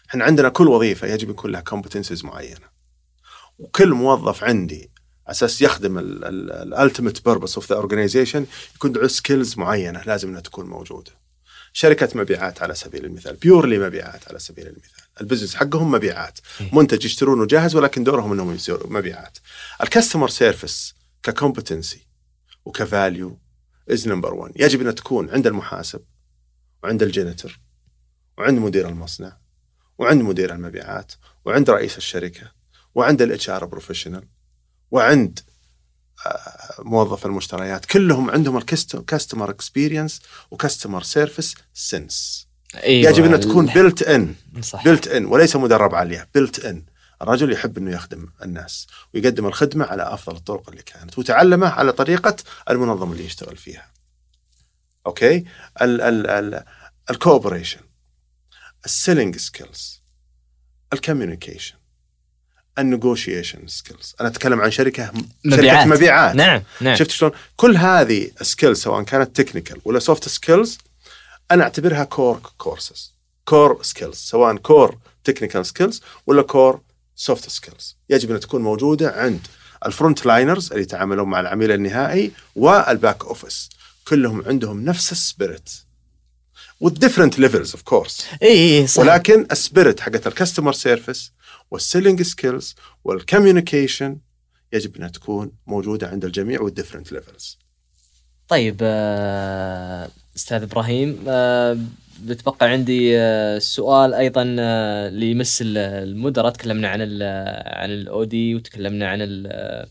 إحنا 0.09 0.23
عندنا 0.23 0.49
كل 0.49 0.67
وظيفة 0.67 1.07
يجب 1.07 1.29
يكون 1.29 1.51
لها 1.51 1.63
competencies 1.69 2.25
معينة. 2.25 2.75
وكل 3.59 3.93
موظف 3.93 4.43
عندي 4.43 4.91
أساس 5.27 5.61
يخدم 5.61 5.97
ال 5.97 6.12
ultimate 6.12 7.25
purpose 7.25 7.55
of 7.55 7.69
the 7.69 7.75
organization 7.75 8.45
يكون 8.75 8.95
عنده 8.95 9.07
skills 9.07 9.57
معينة 9.57 10.01
لازم 10.05 10.29
أنها 10.29 10.41
تكون 10.41 10.65
موجودة. 10.65 11.11
شركة 11.73 12.09
مبيعات 12.15 12.61
على 12.61 12.75
سبيل 12.75 13.05
المثال 13.05 13.35
purely 13.35 13.79
مبيعات 13.79 14.27
على 14.29 14.39
سبيل 14.39 14.67
المثال. 14.67 15.03
ال 15.21 15.25
business 15.25 15.55
حقهم 15.55 15.91
مبيعات. 15.91 16.39
منتج 16.73 17.05
يشترونه 17.05 17.45
جاهز 17.45 17.75
ولكن 17.75 18.03
دورهم 18.03 18.31
إنهم 18.31 18.57
مبيعات. 18.85 19.37
ال 19.83 19.88
customer 19.88 20.29
service 20.29 20.95
ك 21.25 21.33
competency 21.33 22.07
وك 22.65 22.87
value 22.87 23.39
as 23.91 24.07
number 24.07 24.33
1 24.33 24.53
يجب 24.55 24.87
أن 24.87 24.95
تكون 24.95 25.29
عند 25.29 25.47
المحاسب 25.47 26.03
وعند 26.83 27.03
ال 27.03 27.11
janitor 27.11 27.61
وعند 28.37 28.59
مدير 28.59 28.89
المصنع 28.89 29.37
وعند 29.97 30.21
مدير 30.21 30.53
المبيعات 30.53 31.13
وعند 31.45 31.69
رئيس 31.69 31.97
الشركة 31.97 32.51
وعند 32.95 33.21
ال 33.21 33.49
HR 33.49 33.65
professional 33.65 34.27
وعند 34.91 35.39
آه، 36.25 36.75
موظف 36.79 37.25
المشتريات. 37.25 37.85
كلهم 37.85 38.29
عندهم 38.29 38.57
ال 38.57 38.68
customer 38.68 39.49
experience 39.49 40.21
و 40.51 40.57
customer 40.57 41.03
service 41.03 41.55
sense 41.73 42.47
أيوة 42.75 43.11
يجب 43.11 43.25
أن 43.25 43.39
تكون 43.39 43.65
built 43.65 44.03
in 44.03 44.35
صح 44.61 44.83
built 44.83 45.07
in 45.07 45.25
وليس 45.25 45.55
مدرب 45.55 45.95
عليها 45.95 46.27
built 46.33 46.65
in 46.65 46.85
الرجل 47.21 47.53
يحب 47.53 47.77
إنه 47.77 47.91
يخدم 47.91 48.27
الناس 48.43 48.87
ويقدم 49.13 49.45
الخدمة 49.45 49.85
على 49.85 50.03
أفضل 50.13 50.35
الطرق 50.35 50.69
اللي 50.69 50.81
كانت 50.81 51.17
وتعلمه 51.19 51.67
على 51.69 51.91
طريقة 51.91 52.35
المنظمه 52.69 53.11
اللي 53.13 53.25
يشتغل 53.25 53.57
فيها. 53.57 53.91
okay؟ 55.07 55.45
ال 55.81 56.01
ال 56.01 56.27
ال 56.27 56.63
الكوبريشن 57.09 57.81
السيلينج 58.85 59.37
سكيلز 59.37 60.01
الكوميونيكيشن 60.93 61.75
النيغوشيشن 62.79 63.67
سكيلز 63.67 64.15
أنا 64.21 64.29
أتكلم 64.29 64.61
عن 64.61 64.71
شركة 64.71 65.11
مبيعات. 65.45 65.85
شركة 65.85 65.95
مبيعات 65.95 66.35
نعم 66.35 66.63
نعم 66.81 66.95
شفت 66.95 67.11
شلون؟ 67.11 67.31
كل 67.55 67.77
هذه 67.77 68.31
skills 68.41 68.81
سواء 68.81 69.03
كانت 69.03 69.41
technical 69.41 69.81
ولا 69.85 69.99
soft 69.99 70.29
skills 70.29 70.77
أنا 71.51 71.63
أعتبرها 71.63 72.03
core 72.03 72.41
courses 72.57 73.13
core 73.45 73.83
skills 73.83 74.15
سواء 74.15 74.55
core 74.55 74.97
technical 75.23 75.65
skills 75.65 76.01
ولا 76.27 76.41
core 76.41 76.81
soft 77.15 77.49
skills 77.49 77.97
يجب 78.09 78.31
أن 78.31 78.39
تكون 78.39 78.61
موجودة 78.61 79.11
عند 79.11 79.47
ال 79.85 79.92
front 79.92 80.25
liners 80.25 80.71
اللي 80.71 80.83
يتعاملون 80.83 81.29
مع 81.29 81.39
العميل 81.39 81.71
النهائي 81.71 82.31
وال 82.55 82.79
back 82.79 83.25
office 83.25 83.69
كلهم 84.07 84.43
عندهم 84.45 84.85
نفس 84.85 85.11
ال 85.11 85.20
spirit 85.20 85.69
levels 86.83 87.71
of 87.71 87.83
course. 87.89 88.23
إي 88.43 88.79
إي 88.79 88.87
صح 88.87 89.01
ولكن 89.01 89.47
السبيريت 89.51 89.99
حقت 89.99 90.27
الكاستمر 90.27 90.73
سيرفيس 90.73 91.31
والسيلينج 91.71 92.21
سكيلز 92.21 92.75
والكوميونيكيشن 93.03 94.17
يجب 94.73 94.95
أنها 94.95 95.07
تكون 95.07 95.51
موجودة 95.67 96.07
عند 96.07 96.25
الجميع 96.25 96.61
وال 96.61 96.70
different 96.70 97.11
levels 97.11 97.59
طيب 98.47 98.77
آه، 98.81 100.09
أستاذ 100.35 100.63
إبراهيم 100.63 101.23
آه، 101.27 101.77
بتبقى 102.25 102.69
عندي 102.69 103.19
آه، 103.19 103.59
سؤال 103.59 104.13
أيضا 104.13 104.55
آه، 104.59 105.07
اللي 105.07 105.31
يمس 105.31 105.61
ال- 105.61 105.77
المدراء. 105.77 106.51
تكلمنا 106.51 106.87
عن 106.87 106.99
ال 107.01 107.23
عن 107.77 107.89
ال 107.91 108.13
OD 108.13 108.55
وتكلمنا 108.55 109.07
عن 109.07 109.43
آه، 109.47 109.87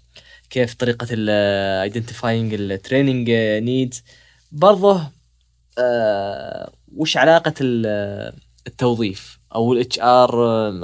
كيف 0.51 0.75
طريقة 0.75 1.07
ال 1.11 1.23
identifying 1.23 2.55
ال 2.55 2.63
training 2.63 3.31
needs 3.64 4.03
برضه 4.53 5.01
آه، 5.79 6.73
وش 6.97 7.16
علاقة 7.16 7.55
ال- 7.61 8.33
التوظيف 8.66 9.38
أو 9.55 9.73
ال 9.73 9.99
HR 10.01 10.35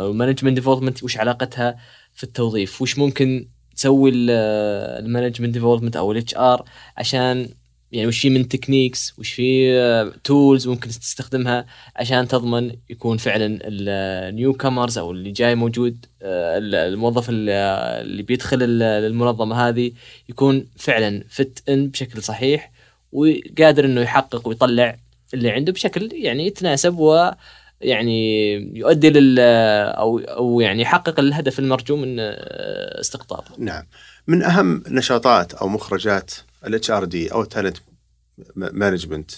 أو 0.00 0.10
ال 0.10 0.14
management 0.14 0.54
development 0.54 1.02
وش 1.04 1.16
علاقتها 1.16 1.76
في 2.14 2.24
التوظيف؟ 2.24 2.82
وش 2.82 2.98
ممكن 2.98 3.48
تسوي 3.76 4.10
ال 4.14 4.27
management 4.27 5.50
development 5.54 5.96
أو 5.96 6.12
ال 6.12 6.34
HR 6.36 6.64
عشان 6.96 7.48
يعني 7.92 8.06
وش 8.06 8.20
في 8.20 8.30
من 8.30 8.48
techniques 8.48 9.14
وش 9.18 9.32
في 9.32 10.12
tools 10.24 10.68
ممكن 10.68 10.88
تستخدمها 10.90 11.66
عشان 11.96 12.28
تضمن 12.28 12.72
يكون 12.90 13.16
فعلا 13.16 13.58
ال 13.62 13.85
new 13.85 14.52
comers 14.52 14.98
أو 14.98 15.10
اللي 15.10 15.30
جاي 15.30 15.54
موجود 15.54 16.06
آه، 16.22 16.58
الموظف 16.58 17.26
اللي 17.30 18.22
بيدخل 18.22 18.62
ال- 18.62 18.82
المنظمة 18.82 19.68
هذه 19.68 19.92
يكون 20.28 20.66
فعلا 20.76 21.24
fit 21.28 21.62
in 21.68 21.88
بشكل 21.88 22.22
صحيح 22.22 22.72
وقادر 23.12 23.84
إنه 23.84 24.00
يحقق 24.00 24.48
ويطلع 24.48 24.96
اللي 25.34 25.50
عنده 25.50 25.72
بشكل 25.72 26.08
يعني 26.12 26.46
يتناسب 26.46 26.98
و 26.98 27.30
يعني 27.80 28.52
يؤدي 28.78 29.10
لل 29.10 29.38
أو 29.98 30.18
أو 30.18 30.60
يعني 30.60 30.82
يحقق 30.82 31.20
الهدف 31.20 31.58
المرجو 31.58 31.96
من 31.96 32.16
آه، 32.20 33.00
استقطابه. 33.00 33.46
نعم 33.58 33.84
من 34.26 34.42
أهم 34.42 34.82
نشاطات 34.88 35.54
أو 35.54 35.68
مخرجات 35.68 36.30
ال 36.66 36.90
HRD 36.90 37.32
أو 37.32 37.42
ال 37.42 37.47
talent 37.47 37.76
management 38.56 39.30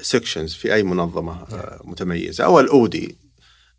sections 0.00 0.54
في 0.54 0.74
أي 0.74 0.82
منظمة 0.82 1.42
آه، 1.42 1.80
متميزة 1.84 2.44
أو 2.44 2.60
ال 2.60 2.79
OD 2.79 3.18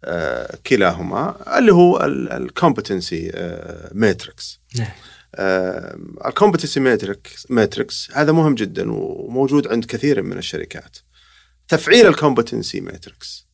آه، 0.03 0.57
كلاهما 0.67 1.57
اللي 1.57 1.73
هو 1.73 2.05
ال 2.05 2.17
competency 2.17 3.31
matrix. 3.91 4.59
ال 6.25 6.30
competency 6.30 6.79
matrix 6.79 7.47
matrix 7.49 8.11
هذا 8.13 8.31
مهم 8.31 8.55
جدا 8.55 8.91
وموجود 8.91 9.67
عند 9.67 9.85
كثير 9.85 10.21
من 10.21 10.37
الشركات. 10.37 10.97
تفعيل 11.67 12.07
ال 12.07 12.14
competency 12.14 12.81
matrix 12.81 13.47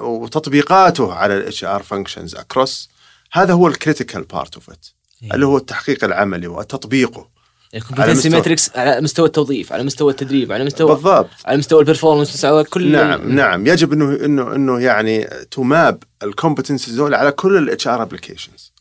وتطبيقاته 0.00 1.12
على 1.12 1.36
ال 1.36 1.64
HR 1.64 1.82
functions 1.82 2.34
across 2.34 2.90
هذا 3.32 3.52
هو 3.52 3.68
ال 3.68 3.74
critical 3.74 4.22
part 4.22 4.54
of 4.54 4.70
it 4.70 4.86
اللي 5.34 5.46
هو 5.46 5.56
التحقيق 5.56 6.04
العملي 6.04 6.46
وتطبيقه. 6.46 7.28
ال 7.74 7.79
competency 7.79 8.28
matrix 8.28 8.76
على 8.76 9.00
مستوى 9.00 9.26
التوظيف 9.26 9.72
على 9.72 9.82
مستوى 9.82 10.10
التدريب 10.10 10.52
على 10.52 10.64
مستوى 10.64 10.94
بالضبط. 10.94 11.30
على 11.44 11.58
مستوى 11.58 11.80
ال 11.80 11.85
performance 11.85 12.34
مستوى 12.34 12.64
كل 12.64 12.92
نعم 12.92 13.32
نعم. 13.32 13.66
يجب 13.66 13.92
انه 13.92 14.24
انه 14.24 14.54
إنه 14.54 14.80
يعني 14.80 15.24
ت 15.50 15.63
map 15.63 16.02
ال 16.22 16.27
competencies 16.27 16.90
all 16.90 17.14
على 17.14 17.32
كل 17.32 17.56
ال 17.56 17.88
HR 17.88 18.02
applications 18.02 18.72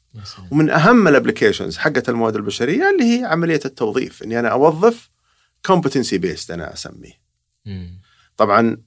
ومن 0.52 0.70
أهم 0.70 1.08
ال 1.08 1.13
applications 1.13 1.78
حقت 1.78 2.10
الموارد 2.10 2.36
البشرية 2.36 2.90
اللي 2.90 3.04
هي 3.04 3.26
عملية 3.26 3.60
التوظيف 3.66 4.24
إني 4.24 4.40
أنا 4.40 4.50
أوظف 4.50 5.10
competency 5.66 6.18
based 6.18 6.52
أنا 6.52 6.74
أسميه. 6.74 7.22
طبعا 8.38 8.78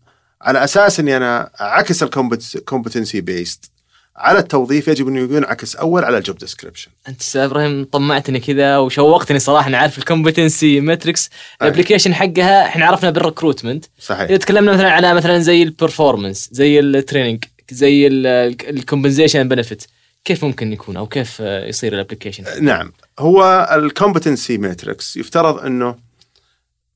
على 0.43 0.65
أساس 0.65 1.01
إني 1.01 1.17
أنا 1.17 1.51
أعكس 1.61 2.03
ال 2.03 2.14
competency 2.14 3.21
based 3.21 3.71
على 4.17 4.39
التوظيف 4.39 4.89
يجب 4.89 5.09
انه 5.09 5.37
ينعكس 5.37 5.77
أول 5.77 6.05
على 6.05 6.19
ال 6.19 6.24
job 6.24 6.39
description 6.39 6.91
أنت 7.09 7.21
أستاذ 7.21 7.41
إبراهيم 7.41 7.85
طمعتني 7.85 8.41
كذا 8.41 8.79
وشوقتني 8.79 9.39
صراحة 9.39 9.69
أنا 9.69 9.79
عارف 9.79 9.99
ال 9.99 10.06
competency 10.06 10.81
matrix 10.81 11.31
ال 11.63 11.67
application 11.67 12.15
حقها 12.15 12.67
إحنا 12.67 12.87
عرفنا 12.87 13.11
بال 13.11 13.22
recruitment 13.22 13.85
صحيح. 13.99 14.21
إذا 14.21 14.37
تكلمنا 14.37 14.73
مثلا 14.73 14.91
على 14.91 15.15
مثلا 15.15 15.39
زي 15.39 15.63
ال 15.63 15.70
performance 15.70 16.49
زي 16.53 16.81
ال 16.81 16.88
training 16.88 17.45
زي 17.71 18.07
ال 18.07 18.18
compensation 18.18 19.49
benefit 19.49 19.85
كيف 20.25 20.45
ممكن 20.45 20.73
يكون 20.73 20.97
أو 20.97 21.07
كيف 21.07 21.41
يصير 21.41 21.95
ال 21.95 22.01
application 22.01 22.65
نعم. 22.65 22.93
هو 23.19 23.69
ال 23.73 23.81
competency 23.81 24.59
matrix 24.59 25.17
يفترض 25.17 25.59
إنه 25.59 25.97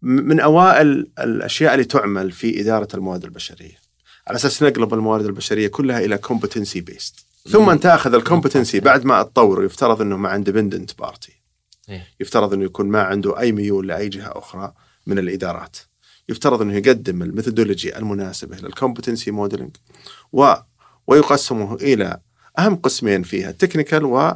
من 0.02 0.40
أوائل 0.40 1.06
الأشياء 1.18 1.74
اللي 1.74 1.84
تعمل 1.84 2.32
في 2.32 2.60
إدارة 2.60 2.88
الموارد 2.94 3.24
البشرية. 3.24 3.83
على 4.28 4.36
أساس 4.36 4.62
نقلب 4.62 4.94
الموارد 4.94 5.24
البشرية 5.24 5.68
كلها 5.68 6.00
إلى 6.00 6.18
competency 6.18 6.80
based 6.80 7.26
ثم 7.48 7.74
تاخذ 7.74 8.14
ال 8.14 8.20
competency 8.20 8.80
بعد 8.80 9.04
ما 9.04 9.22
تطور 9.22 9.64
يفترض 9.64 10.00
إنه 10.00 10.16
مع 10.16 10.34
independent 10.34 10.98
party 10.98 11.44
يفترض 12.20 12.52
إنه 12.52 12.64
يكون 12.64 12.86
ما 12.86 13.02
عنده 13.02 13.40
أي 13.40 13.52
ميول 13.52 13.88
لأي 13.88 14.08
جهة 14.08 14.38
أخرى 14.38 14.72
من 15.06 15.18
الإدارات. 15.18 15.76
يفترض 16.28 16.62
إنه 16.62 16.74
يقدم 16.76 17.22
ال 17.22 17.28
methodology 17.28 17.98
المناسبة 17.98 18.56
لل 18.56 18.68
competency 18.68 19.30
modeling 19.30 19.76
و 20.32 20.54
ويقسمه 21.06 21.74
إلى 21.74 22.20
أهم 22.58 22.76
قسمين 22.76 23.22
فيها 23.22 23.50
ال 23.50 23.55
technical 23.55 24.04
و, 24.04 24.32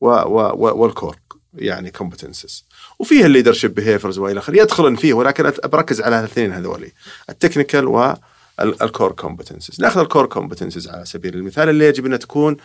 و, 0.00 0.08
و, 0.10 0.82
وال 0.82 0.93
core 0.93 1.16
يعني 1.54 1.90
competencies 1.90 2.64
وفيها 2.98 3.26
ال 3.26 3.30
leadership 3.30 3.74
behaviors 3.74 4.18
وإلى 4.18 4.38
آخره. 4.38 4.56
يدخلن 4.56 4.96
فيه 4.96 5.14
ولكن 5.14 5.52
بركز 5.64 6.00
على 6.00 6.18
الاثنين 6.18 6.52
هذولي. 6.52 6.92
ال 7.30 7.36
technical 7.36 7.86
و 7.88 8.14
ال 8.60 8.70
core 8.70 9.12
competencies 9.12 9.80
ناخذ 9.80 10.00
ال 10.00 10.05
core 10.05 10.26
competencies 10.26 10.88
على 10.88 11.04
سبيل 11.04 11.34
المثال 11.34 11.68
اللي 11.68 11.84
يجب 11.84 12.06
انها 12.06 12.18
تكون 12.18 12.56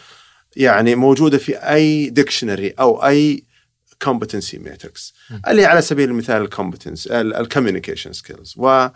يعني 0.56 0.96
موجودة 0.96 1.38
في 1.38 1.56
أي 1.56 2.10
dictionary 2.10 2.70
أو 2.70 3.06
أي 3.06 3.46
competency 4.02 4.58
matrix 4.58 5.14
اللي 5.48 5.66
على 5.66 5.82
سبيل 5.82 6.10
المثال 6.10 6.42
ال 6.42 6.48
competence 6.48 7.08
ال 7.08 7.15
communication 7.15 8.14
skills 8.14 8.54
و 8.58 8.88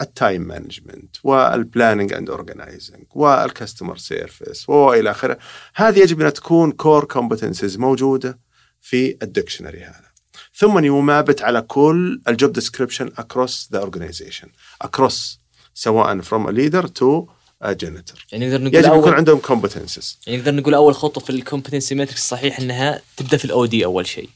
ال 0.00 0.08
time 0.08 0.42
management 0.42 1.16
وال 1.24 1.42
planning 1.42 2.12
and 2.12 2.30
organizing 2.30 3.04
وال 3.10 3.27
customer 3.27 3.96
service 3.96 4.68
والى 4.68 5.10
آخره. 5.10 5.38
هذه 5.74 5.98
يجب 5.98 6.20
أن 6.20 6.32
تكون 6.32 6.72
core 6.72 7.04
competencies 7.04 7.76
موجودة 7.76 8.38
في 8.80 9.16
ال 9.22 9.27
dictionary 9.27 9.80
هذا. 9.80 10.12
ثم 10.54 10.84
ي 10.84 10.92
mapped 10.92 11.42
على 11.42 11.62
كل 11.62 12.20
ال 12.28 12.34
job 12.34 12.52
description 12.52 13.10
across 13.18 13.68
the 13.72 13.78
organization 13.78 14.48
across 14.82 15.41
سواء 15.74 16.20
from 16.20 16.50
leader 16.50 16.86
to 16.86 17.26
janitor 17.66 18.26
يعني 18.32 18.46
نقدر 18.46 18.62
نقول 18.64 18.74
يجب 18.74 18.90
أول... 18.90 18.98
يكون 18.98 19.12
عندهم 19.12 19.38
competencies 19.38 20.18
يعني 20.26 20.38
نقدر 20.38 20.54
نقول 20.54 20.74
أول 20.74 20.94
خطوة 20.94 21.24
في 21.24 21.30
ال 21.30 21.36
competency 21.36 21.94
matrix 21.94 22.28
صحيح 22.28 22.60
إنها 22.60 23.00
تبدأ 23.16 23.36
في 23.36 23.44
ال 23.44 23.66
OD 23.66 23.84
أول 23.84 24.06
شيء. 24.06 24.28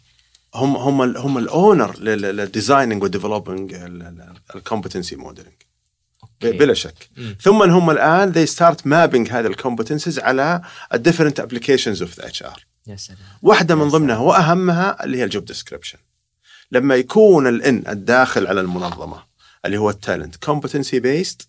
هم 0.54 0.76
هم 0.76 1.02
ال 1.02 1.16
هم 1.16 1.38
الاونر 1.38 1.98
للديزايننج 1.98 3.02
وديفلوبينج 3.02 3.74
الكومبتنسي 4.54 5.16
موديلنج 5.16 5.52
بلا 6.42 6.74
شك. 6.74 7.08
مم. 7.16 7.36
ثم 7.40 7.62
هم 7.62 7.90
الآن 7.90 8.32
they 8.32 8.48
start 8.48 8.78
mapping 8.78 9.32
هذه 9.32 9.46
ال 9.46 9.52
competencies 9.52 10.18
على 10.18 10.62
ال 10.94 11.40
different 11.40 12.02
applications 12.02 12.20
of 12.20 12.42
HR 12.42 12.66
يا 12.86 12.96
سلام. 12.96 13.18
واحدة 13.42 13.74
من 13.74 13.88
ضمنها 13.88 14.18
وأهمها 14.18 15.04
اللي 15.04 15.18
هي 15.18 15.24
ال 15.24 15.29
job 15.29 15.44
description 15.44 15.98
لما 16.72 16.94
يكون 16.94 17.46
الان 17.46 17.84
الداخل 17.88 18.46
على 18.46 18.60
المنظمة. 18.60 19.25
اللي 19.66 19.78
هو 19.78 19.90
ال 19.90 19.97
talent 19.97 20.36
competency 20.36 21.00
based 21.00 21.48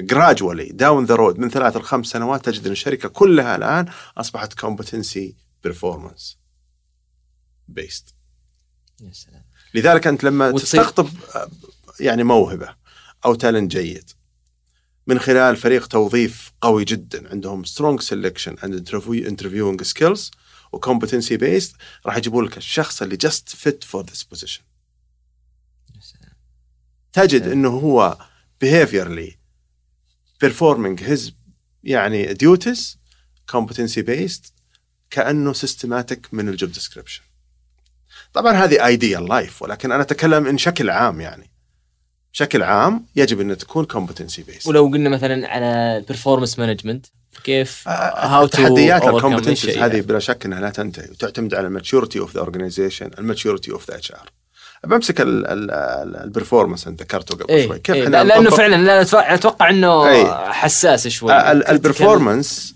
gradually 0.00 0.64
down 0.68 1.04
the 1.04 1.14
road 1.14 1.38
من 1.38 1.50
ثلاث 1.50 1.76
لخمس 1.76 2.06
سنوات 2.06 2.44
تجد 2.44 2.66
إن 2.66 2.72
الشركة 2.72 3.08
كلها 3.08 3.56
الآن 3.56 3.86
أصبحت 4.16 4.54
competency 4.60 5.36
performance 5.62 6.38
based 7.68 8.14
يا 9.00 9.12
سلام. 9.12 9.44
لذلك 9.74 10.06
أنت 10.06 10.24
لما 10.24 10.48
وتصير- 10.48 10.82
تستقطب 10.82 11.08
آه، 11.36 11.50
يعني 12.00 12.24
موهبة 12.24 12.74
أو 13.24 13.34
talent 13.34 13.70
جيد 13.72 14.10
من 15.06 15.18
خلال 15.18 15.56
فريق 15.56 15.86
توظيف 15.86 16.52
قوي 16.60 16.84
جدا 16.84 17.30
عندهم 17.30 17.64
strong 17.64 18.00
selection 18.02 18.64
and 18.64 18.74
interviewing 19.28 19.82
skills 19.82 20.30
و 20.72 20.78
competency 20.78 21.36
based 21.36 21.76
راح 22.06 22.16
يجيبوا 22.16 22.42
لك 22.42 22.56
الشخص 22.56 23.02
اللي 23.02 23.16
just 23.16 23.48
fit 23.48 23.84
for 23.84 24.04
this 24.04 24.22
position 24.22 24.62
تجد 27.22 27.42
إيه. 27.42 27.52
إنه 27.52 27.68
هو 27.68 28.18
behaviorally 28.64 29.32
performing 30.44 31.00
his 31.00 31.32
يعني 31.84 32.34
duties 32.34 32.96
competency 33.52 34.02
based 34.02 34.52
كأنه 35.10 35.52
systematic 35.52 36.18
من 36.32 36.48
ال 36.48 36.54
job 36.54 36.72
description 36.72 37.22
طبعا 38.32 38.52
هذه 38.52 38.86
ideal 38.86 39.28
life 39.28 39.62
ولكن 39.62 39.92
أنا 39.92 40.02
أتكلم 40.02 40.46
إن 40.46 40.58
شكل 40.58 40.90
عام 40.90 41.20
يعني. 41.20 41.50
بشكل 42.32 42.62
عام 42.62 43.06
يجب 43.16 43.40
أن 43.40 43.58
تكون 43.58 43.86
competency 43.92 44.40
based. 44.40 44.66
ولو 44.66 44.86
قلنا 44.86 45.08
مثلا 45.08 45.48
على 45.48 45.96
ال 45.96 46.01
performance 46.01 46.58
management 46.58 47.06
كيف؟ 47.44 47.88
how 47.88 48.46
to 48.46 48.62
تحديات 48.62 49.02
الشيء 49.48 49.84
هذه. 49.84 50.00
بلا 50.00 50.18
شك 50.18 50.46
إنها 50.46 50.60
لا 50.60 50.70
تنتهي 50.70 51.10
وتعتمد 51.10 51.54
على 51.54 51.66
ال 51.66 51.72
maturity 51.72 52.18
of 52.18 52.34
the 52.34 52.40
organization 52.40 53.10
ال 53.18 53.24
maturity 53.24 53.72
of 53.72 53.90
the 53.90 54.12
HR 54.12 54.30
بمسك 54.86 55.14
ال 55.20 55.34
performance 55.34 56.86
انت 56.86 57.02
ذكرته 57.02 57.34
قبل 57.34 57.50
إيه 57.50 57.66
شوي. 57.66 57.78
كيف 57.78 57.94
إيه 57.96 58.04
إحنا 58.04 58.16
لا- 58.16 58.24
لأنه 58.24 58.50
فعلا 58.50 58.76
لا 58.76 59.34
أتوقع 59.34 59.70
إنه 59.70 60.06
إيه. 60.08 60.50
حساس 60.52 61.08
شوي. 61.08 61.32
آه، 61.32 61.52
ال- 61.52 61.66
ال 61.68 61.77
performance 61.77 62.74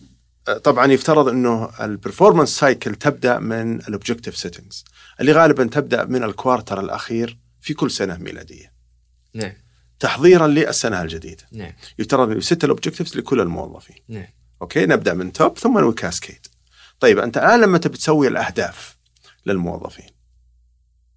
آه، 0.49 0.59
طبعا 0.59 0.93
يفترض 0.93 1.29
إنه 1.29 1.71
ال 1.81 1.87
performance 1.87 2.49
cycle 2.59 2.95
تبدأ 2.95 3.39
من 3.39 3.77
ال 3.81 3.87
objective 3.87 4.37
settings 4.37 4.85
اللي 5.21 5.33
غالبا 5.33 5.65
تبدأ 5.65 6.05
من 6.05 6.23
ال 6.25 6.32
quarter 6.32 6.81
الأخير 6.81 7.39
في 7.61 7.75
كل 7.75 7.91
سنة 7.91 8.17
ميلادية. 8.17 8.73
نعم. 9.35 9.53
تحضيرا 10.01 10.47
للسنة 10.47 11.03
الجديدة. 11.03 11.43
نعم. 11.53 11.73
يفترض 11.99 12.31
إنه 12.31 12.41
set 12.41 12.65
ال 12.65 12.70
objectives 12.70 13.17
لكل 13.17 13.41
الموظفين. 13.41 13.97
نعم. 14.09 14.27
أوكي؟ 14.63 14.87
نبدأ 14.87 15.15
من 15.15 15.33
top 15.33 15.59
ثم 15.59 15.79
ن 15.89 15.96
cascade 15.96 16.47
طيب 17.01 17.19
أنت 17.19 17.39
الآن 17.39 17.61
لما 17.61 17.79
تبي 17.79 17.97
تسوي 17.99 18.29
الأهداف 18.29 18.97
للموظفين 19.47 20.07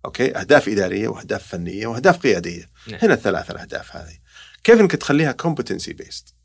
أوكي؟ 0.05 0.37
أهداف 0.37 0.69
إدارية 0.69 1.07
وأهداف 1.07 1.47
فنية 1.47 1.87
وأهداف 1.87 2.17
قيادية. 2.17 2.69
نعم. 2.87 2.99
هنا 3.03 3.13
الثلاث 3.13 3.51
الاهداف 3.51 3.95
هذه. 3.95 4.17
كيف 4.63 4.79
إنك 4.79 4.91
تخليها 4.91 5.31
competency 5.31 5.93
based. 5.93 6.35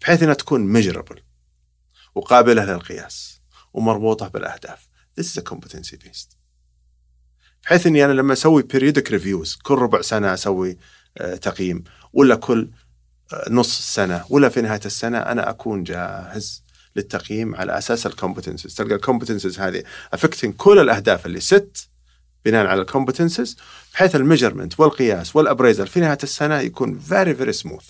بحيث 0.00 0.22
إنها 0.22 0.34
تكون 0.34 0.60
measurable 0.60 1.20
وقابلة 2.14 2.64
للقياس 2.64 3.40
ومربوطة 3.72 4.28
بالأهداف. 4.28 4.88
This 5.20 5.24
is 5.24 5.38
a 5.38 5.42
competency 5.42 5.96
based. 5.96 6.36
بحيث 7.64 7.86
إني 7.86 8.04
أنا 8.04 8.12
لما 8.12 8.32
أسوي 8.32 8.62
periodic 8.62 9.08
reviews 9.10 9.62
كل 9.62 9.74
ربع 9.74 10.00
سنة 10.02 10.34
أسوي 10.34 10.78
آه، 11.18 11.34
تقييم. 11.34 11.84
ولا 12.12 12.34
كل 12.34 12.70
آه، 13.32 13.50
نص 13.50 13.94
سنة 13.94 14.24
ولا 14.30 14.48
في 14.48 14.60
نهاية 14.60 14.80
السنة 14.84 15.18
أنا 15.18 15.50
أكون 15.50 15.84
جاهز 15.84 16.64
للتقييم 16.96 17.54
على 17.54 17.78
أساس 17.78 18.06
ال 18.06 18.11
competencies 18.11 18.74
تلقى 18.74 18.94
ال 18.94 18.99
competencies 18.99 19.58
هذه 19.58 19.82
affecting 20.12 20.54
كل 20.54 20.78
الأهداف 20.78 21.26
اللي 21.26 21.40
set 21.40 21.88
بناء 22.44 22.66
على 22.66 22.80
ال 22.80 22.86
competencies 22.86 23.56
بحيث 23.92 24.16
ال 24.16 24.21
measurement 24.21 24.80
والقياس 24.80 25.36
وال 25.36 25.45
appraisal 25.45 25.86
في 25.86 26.00
نهاية 26.00 26.18
السنة 26.22 26.60
يكون 26.60 26.98
very 26.98 27.34
very 27.34 27.52
smooth 27.52 27.86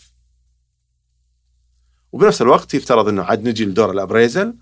وبنفس 2.12 2.42
الوقت 2.42 2.74
يفترض 2.74 3.08
إنه 3.08 3.22
عاد 3.22 3.48
نجي 3.48 3.64
لدور 3.64 3.90
ال 3.90 3.97
appraisal 3.97 4.54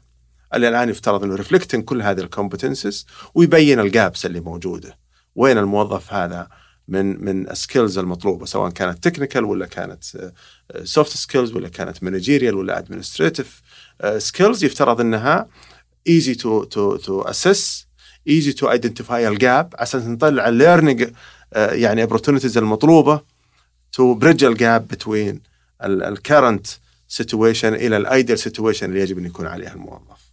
اللي 0.54 0.68
الآن 0.68 0.88
يفترض 0.88 1.24
إنه 1.24 1.34
reflecting 1.34 1.84
كل 1.84 2.02
هذه 2.02 2.20
ال 2.20 2.27
competencies 2.27 3.06
ويبين 3.34 3.80
ال 3.80 3.90
gaps 3.90 4.26
اللي 4.26 4.40
موجودة. 4.40 4.98
وين 5.34 5.58
الموظف 5.58 6.12
هذا 6.12 6.48
من 6.88 7.24
من 7.24 7.50
ال 7.50 7.57
skills 7.57 7.98
المطلوبة 7.98 8.46
سواء 8.46 8.70
كانت 8.70 9.08
technical 9.08 9.44
ولا 9.44 9.66
كانت 9.66 10.04
soft 10.84 11.16
skills 11.16 11.52
ولا 11.52 11.68
كانت 11.68 12.02
managerial 12.02 12.54
ولا 12.54 12.78
administrative 12.78 13.62
skills 14.18 14.64
يفترض 14.64 15.00
إنها 15.00 15.48
easy 16.08 16.34
to 16.34 16.64
to 16.64 16.96
to 16.96 17.22
assess 17.22 17.85
easy 18.28 18.52
to 18.52 18.70
identify 18.70 19.28
ال 19.28 19.40
gap 19.40 19.74
عشان 19.78 20.12
نطلع 20.12 20.48
ال 20.48 20.55
learning 20.55 21.10
يعني 21.56 22.06
opportunities 22.06 22.56
المطلوبة 22.56 23.20
to 23.92 24.14
bridge 24.14 24.44
ال 24.44 24.55
gap 24.55 24.88
between 24.88 25.40
ال 25.82 25.93
current 25.93 26.66
situation 27.08 27.74
إلى 27.74 27.96
ال 27.96 28.03
ideal 28.03 28.38
situation 28.38 28.86
اللي 28.86 29.00
يجب 29.00 29.18
أن 29.18 29.26
يكون 29.26 29.46
عليها 29.46 29.72
الموظف. 29.72 30.26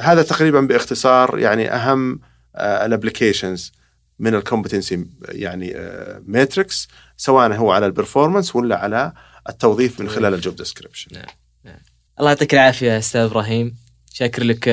هذا 0.00 0.22
تقريبا 0.22 0.60
باختصار 0.60 1.38
يعني 1.38 1.70
أهم 1.70 2.20
ال 2.56 2.65
applications 2.65 3.72
من 4.18 4.34
ال 4.34 4.41
competency 4.41 5.06
يعني 5.28 5.74
matrix 6.26 6.88
سواء 7.16 7.52
هو 7.52 7.72
على 7.72 7.86
ال 7.86 7.92
performance 7.92 8.56
ولا 8.56 8.76
على 8.76 9.12
التوظيف 9.48 10.00
من 10.00 10.08
خلال 10.08 10.34
ال 10.34 10.39
job 10.39 10.56
description. 10.56 11.08
نعم 11.14 11.24
نعم. 11.64 11.78
الله 12.20 12.30
يعطيك 12.30 12.54
العافية 12.54 12.98
أستاذ 12.98 13.20
إبراهيم. 13.20 13.81
شاكر 14.14 14.44
لك 14.44 14.64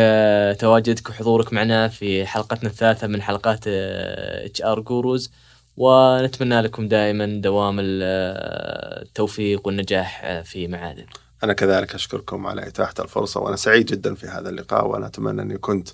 تواجدك 0.60 1.10
وحضورك 1.10 1.54
معنا 1.54 1.88
في 1.88 2.26
حلقتنا 2.26 2.70
الثالثة 2.70 3.08
من 3.08 3.22
حلقات 3.22 3.68
HR 3.68 4.80
Gurus 4.80 5.32
ونتمنى 5.78 6.62
لكم 6.62 6.88
دائما 6.88 7.42
دوام 7.42 7.78
التوفيق 7.80 9.68
والنجاح 9.68 10.42
في 10.46 10.68
معادن. 10.68 11.06
أنا 11.44 11.54
كذلك 11.54 11.96
أشكركم 11.96 12.48
على 12.48 12.68
إتاحة 12.68 12.94
الفرصة 13.00 13.40
وأنا 13.40 13.56
سعيد 13.56 13.86
جدا 13.86 14.16
في 14.16 14.28
هذا 14.28 14.50
اللقاء 14.50 14.88
وأنا 14.88 15.08
أتمنى 15.08 15.42
أني 15.42 15.58
كنت 15.58 15.90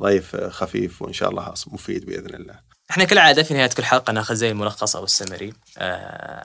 ضيف 0.00 0.36
خفيف 0.36 1.02
وإن 1.02 1.12
شاء 1.12 1.30
الله 1.30 1.54
مفيد 1.66 2.06
بإذن 2.06 2.34
الله. 2.34 2.54
إحنا 2.90 3.04
كالعادة 3.04 3.42
في 3.42 3.54
نهاية 3.54 3.70
كل 3.76 3.84
حلقة 3.84 4.12
ناخذ 4.12 4.34
زي 4.34 4.50
الملخص 4.50 4.96
أو 4.96 5.04
السمري 5.04 5.52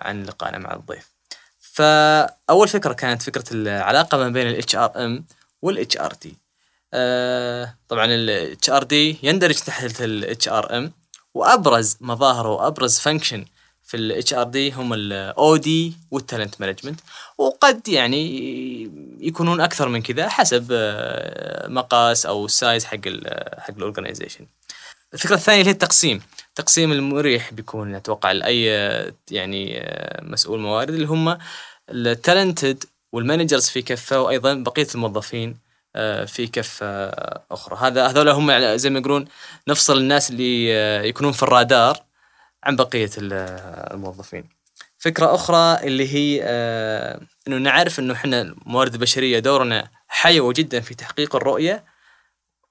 عن 0.02 0.24
لقائنا 0.24 0.58
مع 0.58 0.74
الضيف. 0.74 1.12
فأول 1.60 2.68
فكرة 2.68 2.94
كانت 2.94 3.22
فكرة 3.22 3.46
العلاقة 3.52 4.18
ما 4.18 4.30
بين 4.30 4.48
ال 4.48 4.76
HRM 4.76 5.26
وال 5.62 5.98
HRD. 5.98 6.45
طبعا 7.88 8.06
ال 8.06 8.70
HRD 8.70 9.18
يندرج 9.24 9.56
تحت 9.56 10.02
ال 10.02 10.48
HRM 10.48 10.92
وأبرز 11.34 11.98
مظاهر 12.02 12.48
وأبرز 12.48 13.00
function 13.00 13.46
في 13.84 13.98
ال 13.98 14.34
HRD 14.34 14.72
هم 14.72 14.94
ال 14.94 15.56
OD 15.58 15.94
وال 16.12 16.24
talent 16.24 16.62
management 16.62 17.00
وقد 17.38 17.88
يعني 17.88 18.26
يكونون 19.20 19.62
أكثر 19.62 19.90
من 19.90 20.02
كذا 20.02 20.30
حسب 20.30 20.68
مقاس 21.68 22.26
أو 22.26 22.46
ال 22.46 22.54
size 22.54 22.86
حق 22.86 22.98
ال 23.06 23.46
حق 23.62 23.74
ال 23.78 23.83
organization. 23.83 24.48
الفكرة 25.14 25.36
الثانية 25.36 25.60
اللي 25.60 25.70
هي 25.70 25.74
التقسيم، 25.74 26.22
التقسيم 26.50 26.92
المريح 26.92 27.54
بيكون 27.54 27.96
أتوقع 27.96 28.32
لأي 28.32 28.64
يعني 29.32 29.88
مسؤول 30.22 30.60
موارد 30.60 30.94
اللي 30.94 31.08
هم 31.08 31.38
ال 31.90 32.00
talented 32.00 32.84
وال 33.12 33.23
managers 33.23 33.70
في 33.70 33.82
كفه 33.82 34.22
وأيضا 34.22 34.54
بقية 34.54 34.88
الموظفين 34.96 35.58
في 36.26 36.48
كفة 36.54 37.10
أخرى. 37.52 37.78
هذا 37.82 38.08
هذول 38.08 38.30
هم 38.30 38.76
زي 38.76 38.90
ما 38.90 39.00
يقولون 39.00 39.26
نفصل 39.68 39.98
الناس 39.98 40.30
اللي 40.30 40.70
يكونون 41.10 41.32
في 41.32 41.44
الرادار 41.44 41.98
عن 42.64 42.76
بقية 42.76 43.10
الموظفين. 43.18 44.50
فكرة 44.98 45.36
أخرى 45.36 45.88
اللي 45.88 46.14
هي 46.14 46.44
أنه 47.48 47.58
نعرف 47.58 48.00
أنه 48.00 48.14
إحنا 48.14 48.42
الموارد 48.42 48.94
البشرية 48.94 49.40
دورنا 49.40 49.90
حيوي 50.08 50.54
جدا 50.54 50.80
في 50.80 50.96
تحقيق 50.96 51.36
الرؤية 51.36 51.84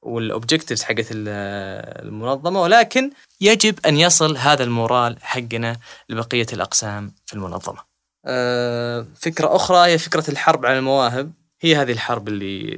وال 0.02 0.16
objectives 0.16 0.82
حقت 0.82 1.06
المنظمة 1.10 2.62
ولكن 2.62 3.10
يجب 3.40 3.86
أن 3.86 3.96
يصل 3.96 4.36
هذا 4.36 4.64
ال 4.64 4.73
moral 4.73 5.16
حقنا 5.22 5.76
لبقية 6.08 6.46
الأقسام 6.52 7.12
في 7.26 7.34
المنظمة. 7.34 7.78
فكرة 9.16 9.56
أخرى 9.56 9.90
هي 9.90 9.98
فكرة 9.98 10.30
الحرب 10.30 10.66
على 10.66 10.78
المواهب. 10.78 11.32
هي 11.64 11.76
هذه 11.76 11.92
الحرب 11.92 12.28
اللي 12.28 12.76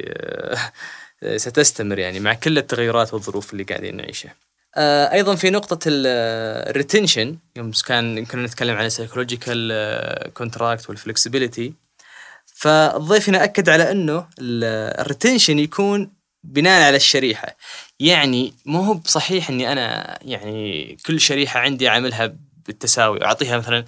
ستستمر 1.37 1.99
يعني 1.99 2.21
مع 2.21 2.35
كل 2.35 2.59
التغيرات 2.59 3.15
والظروف 3.15 3.53
اللي 3.53 3.65
قاعدين 3.65 3.97
نعيشها. 3.97 4.35
أيضا 5.13 5.35
في 5.35 5.51
نقطة 5.51 5.79
ال 5.87 6.02
retention 6.02 7.37
يوم 7.57 7.71
كان 7.87 8.19
يمكن 8.19 8.43
نتكلم 8.43 8.77
عن 8.77 8.87
ال 8.87 8.97
psychological 8.97 10.33
contract 10.35 10.89
وال 10.89 11.02
flexibility 11.02 11.73
فالضيف 12.47 13.29
هنا 13.29 13.45
أكد 13.45 13.69
على 13.69 13.91
إنه 13.91 14.27
الريتنشن 14.41 15.59
يكون 15.59 16.13
بناء 16.45 16.83
على 16.87 16.97
الشريحة. 16.97 17.57
يعني 18.01 18.55
مو 18.67 18.81
هو 18.81 18.95
بصحيح 18.95 19.51
إني 19.51 19.73
أنا 19.73 20.19
يعني 20.23 20.97
كل 21.07 21.21
شريحة 21.21 21.61
عندي 21.61 21.89
أعملها 21.89 22.37
بالتساوي. 22.67 23.19
واعطيها 23.19 23.59
مثلا 23.59 23.85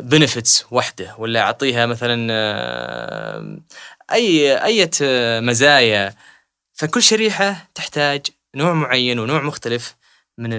بنفتس 0.00 0.66
واحدة 0.70 1.14
ولا 1.18 1.40
أعطيها 1.40 1.86
مثلا 1.86 2.32
أي 4.12 4.56
اي 4.64 4.90
مزايا. 5.40 6.14
فكل 6.72 7.02
شريحة 7.02 7.68
تحتاج 7.74 8.26
نوع 8.54 8.72
معين 8.72 9.18
ونوع 9.18 9.42
مختلف 9.42 9.96
من 10.38 10.50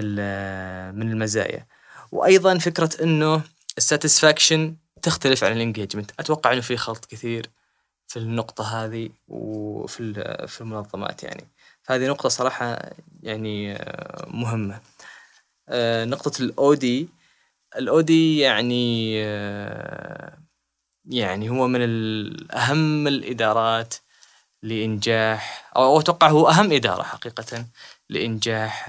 من 0.94 1.10
المزايا. 1.12 1.66
وأيضا 2.12 2.58
فكرة 2.58 2.90
إنه 3.02 3.42
ال 3.78 3.86
satisfaction 3.86 4.76
تختلف 5.02 5.44
عن 5.44 5.52
ال 5.52 5.57
engagement. 5.57 6.10
أتوقع 6.18 6.52
إنه 6.52 6.60
في 6.60 6.76
خلط 6.76 7.04
كثير 7.04 7.50
في 8.06 8.16
النقطة 8.18 8.84
هذه 8.84 9.08
وفي 9.28 10.14
في 10.48 10.60
المنظمات 10.60 11.22
يعني. 11.22 11.48
فهذه 11.82 12.06
نقطة 12.06 12.28
صراحة 12.28 12.90
يعني 13.22 13.78
مهمة. 14.26 14.80
نقطة 16.04 16.42
ال 16.42 16.64
OD 16.64 17.08
ال 17.76 17.97
OD 17.97 18.38
يعني 18.38 19.14
يعني 21.10 21.50
هو 21.50 21.66
من 21.68 21.80
أهم 22.54 23.06
الإدارات 23.06 23.94
لإنجاح 24.62 25.70
أو 25.76 26.00
أتوقع 26.00 26.28
هو 26.28 26.48
أهم 26.48 26.72
إدارة 26.72 27.02
حقيقة 27.02 27.66
لإنجاح 28.10 28.86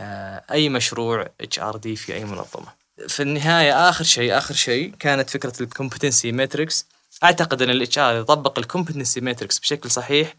أي 0.52 0.70
مشروع 0.70 1.30
HRD 1.42 1.96
في 1.96 2.14
أي 2.14 2.26
منظمة. 2.26 2.68
في 3.08 3.24
النهاية 3.24 3.90
آخر 3.90 4.04
شيء 4.04 4.38
آخر 4.38 4.54
شيء 4.54 4.96
كانت 5.00 5.30
فكرة 5.30 5.64
ال 5.64 5.70
competency 5.70 6.32
matrix 6.32 6.86
أعتقد 7.24 7.62
أن 7.62 7.70
ال 7.70 8.00
HR 8.00 8.16
يطبق 8.16 8.60
ال 8.60 8.66
competency 8.66 9.22
matrix 9.22 9.60
بشكل 9.60 9.92
صحيح 9.92 10.36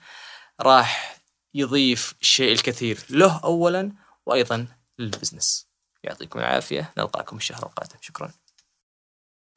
راح 0.61 1.20
يضيف 1.55 2.14
الشيء 2.22 2.53
الكثير 2.53 2.99
له 3.11 3.41
أولا 3.45 3.93
وأيضا 4.26 4.66
لل 4.98 5.11
business. 5.11 5.69
يعطيكم 6.05 6.38
العافية. 6.38 6.90
نلقاكم 6.98 7.36
الشهر 7.36 7.62
القادم. 7.62 7.96
شكرا. 8.01 8.30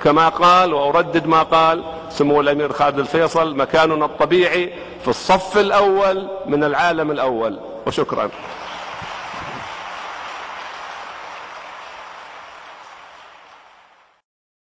كما 0.03 0.29
قال 0.29 0.73
وأردد 0.73 1.25
ما 1.25 1.43
قال 1.43 1.83
سمو 2.09 2.41
الأمير 2.41 2.73
خالد 2.73 2.99
الفيصل 2.99 3.55
مكاننا 3.55 4.05
الطبيعي 4.05 4.73
في 5.01 5.07
الصف 5.07 5.57
الأول 5.57 6.29
من 6.45 6.63
العالم 6.63 7.11
الأول. 7.11 7.59
وشكرا. 7.87 8.31